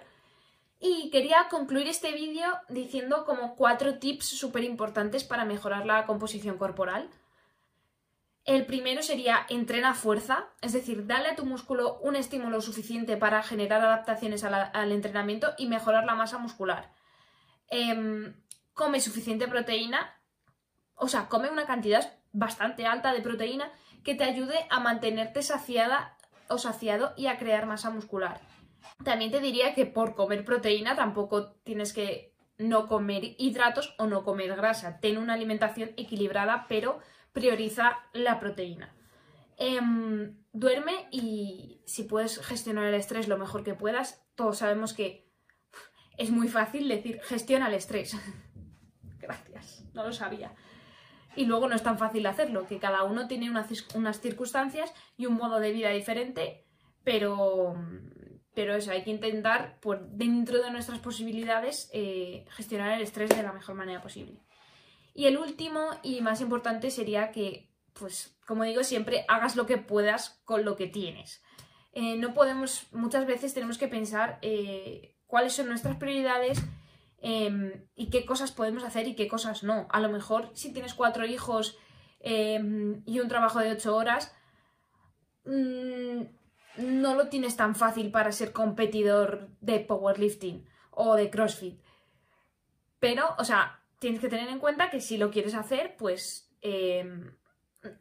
Y 0.80 1.10
quería 1.12 1.48
concluir 1.50 1.88
este 1.88 2.12
vídeo 2.12 2.48
diciendo 2.70 3.26
como 3.26 3.56
cuatro 3.56 4.00
tips 4.00 4.26
súper 4.26 4.64
importantes 4.64 5.24
para 5.24 5.46
mejorar 5.46 5.86
la 5.86 6.06
composición 6.06 6.58
corporal. 6.58 7.10
El 8.50 8.66
primero 8.66 9.04
sería 9.04 9.46
entrena 9.48 9.94
fuerza, 9.94 10.48
es 10.64 10.74
decir, 10.74 11.06
dale 11.06 11.30
a 11.30 11.36
tu 11.36 11.46
músculo 11.46 12.00
un 12.00 12.16
estímulo 12.16 12.62
suficiente 12.62 13.16
para 13.16 13.44
generar 13.44 13.80
adaptaciones 13.80 14.44
al 14.44 14.92
entrenamiento 14.92 15.54
y 15.60 15.68
mejorar 15.68 16.04
la 16.06 16.16
masa 16.16 16.40
muscular. 16.40 16.92
Em, 17.68 18.34
come 18.74 19.02
suficiente 19.02 19.48
proteína, 19.48 20.20
o 20.96 21.08
sea, 21.08 21.28
come 21.28 21.52
una 21.52 21.68
cantidad 21.68 22.18
bastante 22.32 22.88
alta 22.88 23.14
de 23.14 23.22
proteína 23.22 23.72
que 24.04 24.16
te 24.16 24.24
ayude 24.24 24.66
a 24.72 24.80
mantenerte 24.80 25.44
saciada 25.44 26.18
o 26.48 26.58
saciado 26.58 27.14
y 27.16 27.28
a 27.28 27.38
crear 27.38 27.68
masa 27.68 27.92
muscular. 27.92 28.42
También 29.04 29.30
te 29.30 29.42
diría 29.42 29.76
que 29.76 29.86
por 29.86 30.16
comer 30.16 30.44
proteína 30.44 30.96
tampoco 30.96 31.52
tienes 31.64 31.94
que 31.94 32.34
no 32.58 32.88
comer 32.88 33.36
hidratos 33.38 33.94
o 34.00 34.08
no 34.08 34.24
comer 34.24 34.56
grasa. 34.56 35.00
Ten 35.00 35.20
una 35.20 35.36
alimentación 35.36 35.92
equilibrada, 35.98 36.66
pero 36.68 37.00
prioriza 37.32 37.98
la 38.14 38.40
proteína. 38.40 38.96
Em, 39.58 40.38
duerme 40.54 41.08
y 41.12 41.82
si 41.86 42.04
puedes 42.04 42.40
gestionar 42.40 42.86
el 42.86 42.96
estrés 42.96 43.28
lo 43.28 43.38
mejor 43.38 43.64
que 43.64 43.74
puedas, 43.74 44.26
todos 44.36 44.60
sabemos 44.60 44.94
que 44.94 45.30
es 46.18 46.32
muy 46.32 46.48
fácil 46.48 46.88
decir 46.88 47.20
gestiona 47.24 47.68
el 47.68 47.74
estrés. 47.74 48.16
Gracias, 49.20 49.86
no 49.94 50.06
lo 50.06 50.14
sabía. 50.14 50.54
Y 51.36 51.46
luego 51.46 51.68
no 51.68 51.76
es 51.76 51.84
tan 51.84 51.98
fácil 51.98 52.26
hacerlo, 52.26 52.66
que 52.68 52.80
cada 52.80 53.04
uno 53.04 53.28
tiene 53.28 53.50
unas, 53.50 53.68
circunstancias 54.20 54.94
y 55.16 55.26
un 55.26 55.36
modo 55.36 55.60
de 55.60 55.72
vida 55.72 55.90
diferente, 55.90 56.66
pero, 57.04 57.76
pero 58.54 58.76
eso, 58.76 58.92
hay 58.92 59.04
que 59.04 59.12
intentar, 59.12 59.80
por 59.80 60.10
dentro 60.10 60.62
de 60.62 60.72
nuestras 60.72 61.00
posibilidades, 61.00 61.90
eh, 61.94 62.46
gestionar 62.50 62.94
el 62.94 63.02
estrés 63.02 63.30
de 63.30 63.44
la 63.44 63.54
mejor 63.54 63.76
manera 63.76 64.02
posible. 64.02 64.42
Y 65.20 65.26
el 65.26 65.38
último 65.38 65.90
y 66.02 66.22
más 66.22 66.40
importante 66.40 66.90
sería 66.92 67.32
que, 67.34 67.70
pues, 67.92 68.40
como 68.48 68.64
digo 68.64 68.86
siempre, 68.86 69.26
hagas 69.28 69.58
lo 69.58 69.66
que 69.66 69.78
puedas 69.78 70.42
con 70.46 70.64
lo 70.64 70.78
que 70.78 70.88
tienes. 70.88 71.44
Eh, 71.92 72.16
no 72.16 72.34
podemos, 72.34 72.88
muchas 72.94 73.28
veces 73.28 73.54
tenemos 73.54 73.78
que 73.78 73.90
pensar 73.90 74.40
eh, 74.42 75.18
cuáles 75.28 75.52
son 75.52 75.68
nuestras 75.68 75.98
prioridades 75.98 76.64
em, 77.18 77.86
y 77.96 78.10
qué 78.10 78.26
cosas 78.26 78.54
podemos 78.54 78.86
hacer 78.86 79.10
y 79.10 79.16
qué 79.18 79.28
cosas 79.28 79.62
no. 79.62 79.90
A 79.90 80.00
lo 80.00 80.08
mejor 80.08 80.52
si 80.54 80.72
tienes 80.72 80.94
cuatro 80.94 81.26
hijos 81.26 81.78
em, 82.22 83.04
y 83.06 83.20
un 83.20 83.28
trabajo 83.28 83.60
de 83.60 83.74
ocho 83.74 83.98
horas, 83.98 84.34
mm, 85.44 86.22
no 86.78 87.16
lo 87.16 87.28
tienes 87.28 87.58
tan 87.58 87.76
fácil 87.76 88.10
para 88.10 88.32
ser 88.32 88.54
competidor 88.54 89.50
de 89.60 89.82
powerlifting 89.82 90.66
o 90.92 91.16
de 91.16 91.30
CrossFit. 91.30 91.82
Pero, 93.02 93.36
o 93.38 93.44
sea, 93.44 93.79
tienes 94.00 94.20
que 94.20 94.30
tener 94.30 94.50
en 94.50 94.60
cuenta 94.60 94.90
que 94.90 95.02
si 95.02 95.18
lo 95.18 95.30
quieres 95.30 95.54
hacer, 95.54 95.96
pues 95.98 96.50
em, 96.62 97.36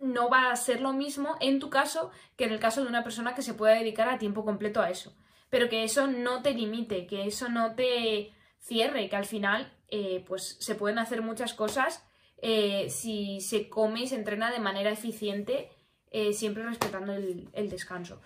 no 0.00 0.28
va 0.30 0.50
a 0.50 0.56
ser 0.56 0.80
lo 0.80 0.92
mismo 0.92 1.36
en 1.40 1.58
tu 1.58 1.70
caso 1.70 2.10
que 2.36 2.44
en 2.44 2.52
el 2.52 2.60
caso 2.60 2.82
de 2.82 2.88
una 2.88 3.04
persona 3.04 3.34
que 3.34 3.42
se 3.42 3.54
pueda 3.54 3.74
dedicar 3.74 4.08
a 4.08 4.18
tiempo 4.18 4.44
completo 4.44 4.80
a 4.80 4.90
eso. 4.90 5.16
Pero 5.50 5.68
que 5.68 5.84
eso 5.84 6.06
no 6.06 6.42
te 6.42 6.52
limite, 6.52 7.06
que 7.06 7.26
eso 7.26 7.48
no 7.48 7.74
te 7.74 8.32
cierre, 8.60 9.08
que 9.08 9.16
al 9.16 9.24
final 9.24 9.72
eh, 9.88 10.24
pues 10.26 10.56
se 10.60 10.74
pueden 10.74 10.98
hacer 10.98 11.22
muchas 11.22 11.54
cosas 11.54 12.04
eh, 12.40 12.88
si 12.90 13.40
se 13.40 13.68
come 13.68 14.02
y 14.02 14.08
se 14.08 14.14
entrena 14.14 14.52
de 14.52 14.60
manera 14.60 14.90
eficiente, 14.90 15.70
eh, 16.10 16.32
siempre 16.32 16.62
respetando 16.62 17.12
el, 17.12 17.70
descanso. 17.70 18.20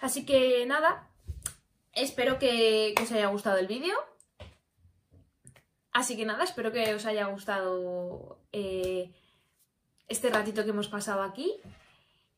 Así 0.00 0.26
que 0.26 0.64
nada, 0.66 1.10
espero 1.92 2.38
que 2.38 2.94
os 3.00 3.10
haya 3.12 3.28
gustado 3.28 3.58
el 3.58 3.66
vídeo. 3.66 3.96
Así 5.92 6.16
que 6.16 6.24
nada, 6.24 6.44
espero 6.44 6.72
que 6.72 6.94
os 6.94 7.06
haya 7.06 7.26
gustado 7.26 8.38
eh, 8.52 9.10
este 10.08 10.30
ratito 10.30 10.64
que 10.64 10.70
hemos 10.70 10.88
pasado 10.88 11.22
aquí. 11.22 11.60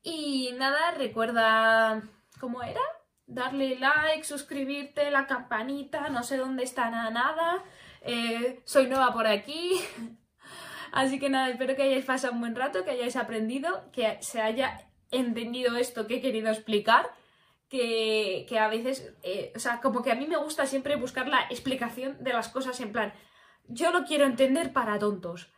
Y 0.02 0.52
nada, 0.56 0.92
recuerda 0.92 2.02
cómo 2.38 2.62
era. 2.62 2.80
Darle 3.26 3.78
like, 3.78 4.24
suscribirte, 4.24 5.10
la 5.10 5.26
campanita, 5.26 6.08
no 6.08 6.22
sé 6.22 6.36
dónde 6.36 6.64
está 6.64 6.90
nada. 6.90 7.62
Eh, 8.02 8.60
soy 8.64 8.86
nueva 8.88 9.12
por 9.12 9.26
aquí. 9.26 9.80
Así 10.92 11.20
que 11.20 11.30
nada, 11.30 11.50
espero 11.50 11.76
que 11.76 11.82
hayáis 11.82 12.04
pasado 12.04 12.32
un 12.32 12.40
buen 12.40 12.56
rato, 12.56 12.84
que 12.84 12.90
hayáis 12.90 13.16
aprendido, 13.16 13.90
que 13.92 14.18
se 14.20 14.40
haya 14.40 14.88
entendido 15.12 15.76
esto 15.76 16.06
que 16.06 16.16
he 16.16 16.20
querido 16.20 16.50
explicar. 16.50 17.10
Que, 17.68 18.48
a 18.60 18.66
veces, 18.66 19.14
eh, 19.22 19.52
o 19.54 19.60
sea, 19.60 19.80
como 19.80 20.02
que 20.02 20.10
a 20.10 20.16
mí 20.16 20.26
me 20.26 20.36
gusta 20.36 20.66
siempre 20.66 20.96
buscar 20.96 21.28
la 21.28 21.42
explicación 21.50 22.16
de 22.18 22.32
las 22.32 22.48
cosas 22.48 22.80
en 22.80 22.90
plan, 22.90 23.12
yo 23.70 23.92
lo 23.92 24.04
quiero 24.04 24.26
entender 24.26 24.72
para 24.72 24.98
tontos. 24.98 25.50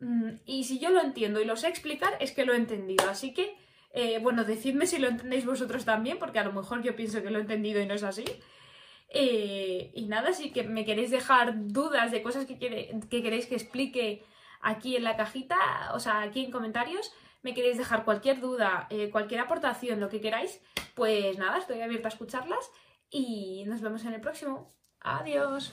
Mm, 0.00 0.36
y 0.46 0.64
si 0.64 0.78
yo 0.78 0.90
lo 0.90 1.00
entiendo 1.00 1.40
y 1.40 1.44
lo 1.44 1.56
sé 1.56 1.68
explicar, 1.68 2.16
es 2.20 2.32
que 2.32 2.44
lo 2.44 2.54
he 2.54 2.56
entendido. 2.56 3.08
Así 3.08 3.32
que, 3.32 3.56
eh, 3.92 4.18
bueno, 4.20 4.44
decidme 4.44 4.86
si 4.86 4.98
lo 4.98 5.08
entendéis 5.08 5.46
vosotros 5.46 5.84
también, 5.84 6.18
porque 6.18 6.38
a 6.38 6.44
lo 6.44 6.52
mejor 6.52 6.82
yo 6.82 6.96
pienso 6.96 7.22
que 7.22 7.30
lo 7.30 7.38
he 7.38 7.42
entendido 7.42 7.80
y 7.80 7.86
no 7.86 7.94
es 7.94 8.02
así. 8.02 8.24
Eh, 9.08 9.92
y 9.94 10.06
nada, 10.06 10.32
si 10.32 10.50
que 10.50 10.64
me 10.64 10.84
queréis 10.84 11.10
dejar 11.10 11.54
dudas 11.68 12.10
de 12.10 12.22
cosas 12.22 12.46
que, 12.46 12.58
que 12.58 13.22
queréis 13.22 13.46
que 13.46 13.54
explique 13.54 14.24
aquí 14.60 14.96
en 14.96 15.04
la 15.04 15.16
cajita, 15.16 15.56
o 15.94 16.00
sea, 16.00 16.22
aquí 16.22 16.44
en 16.44 16.50
comentarios, 16.50 17.12
me 17.42 17.54
queréis 17.54 17.78
dejar 17.78 18.04
cualquier 18.04 18.40
duda, 18.40 18.88
eh, 18.90 19.10
cualquier 19.10 19.40
aportación, 19.40 20.00
lo 20.00 20.08
que 20.08 20.20
queráis, 20.20 20.60
pues 20.94 21.38
nada, 21.38 21.58
estoy 21.58 21.80
abierta 21.80 22.08
a 22.08 22.12
escucharlas 22.12 22.70
y 23.10 23.64
nos 23.66 23.82
vemos 23.82 24.04
en 24.04 24.14
el 24.14 24.20
próximo. 24.20 24.72
Adiós. 25.00 25.72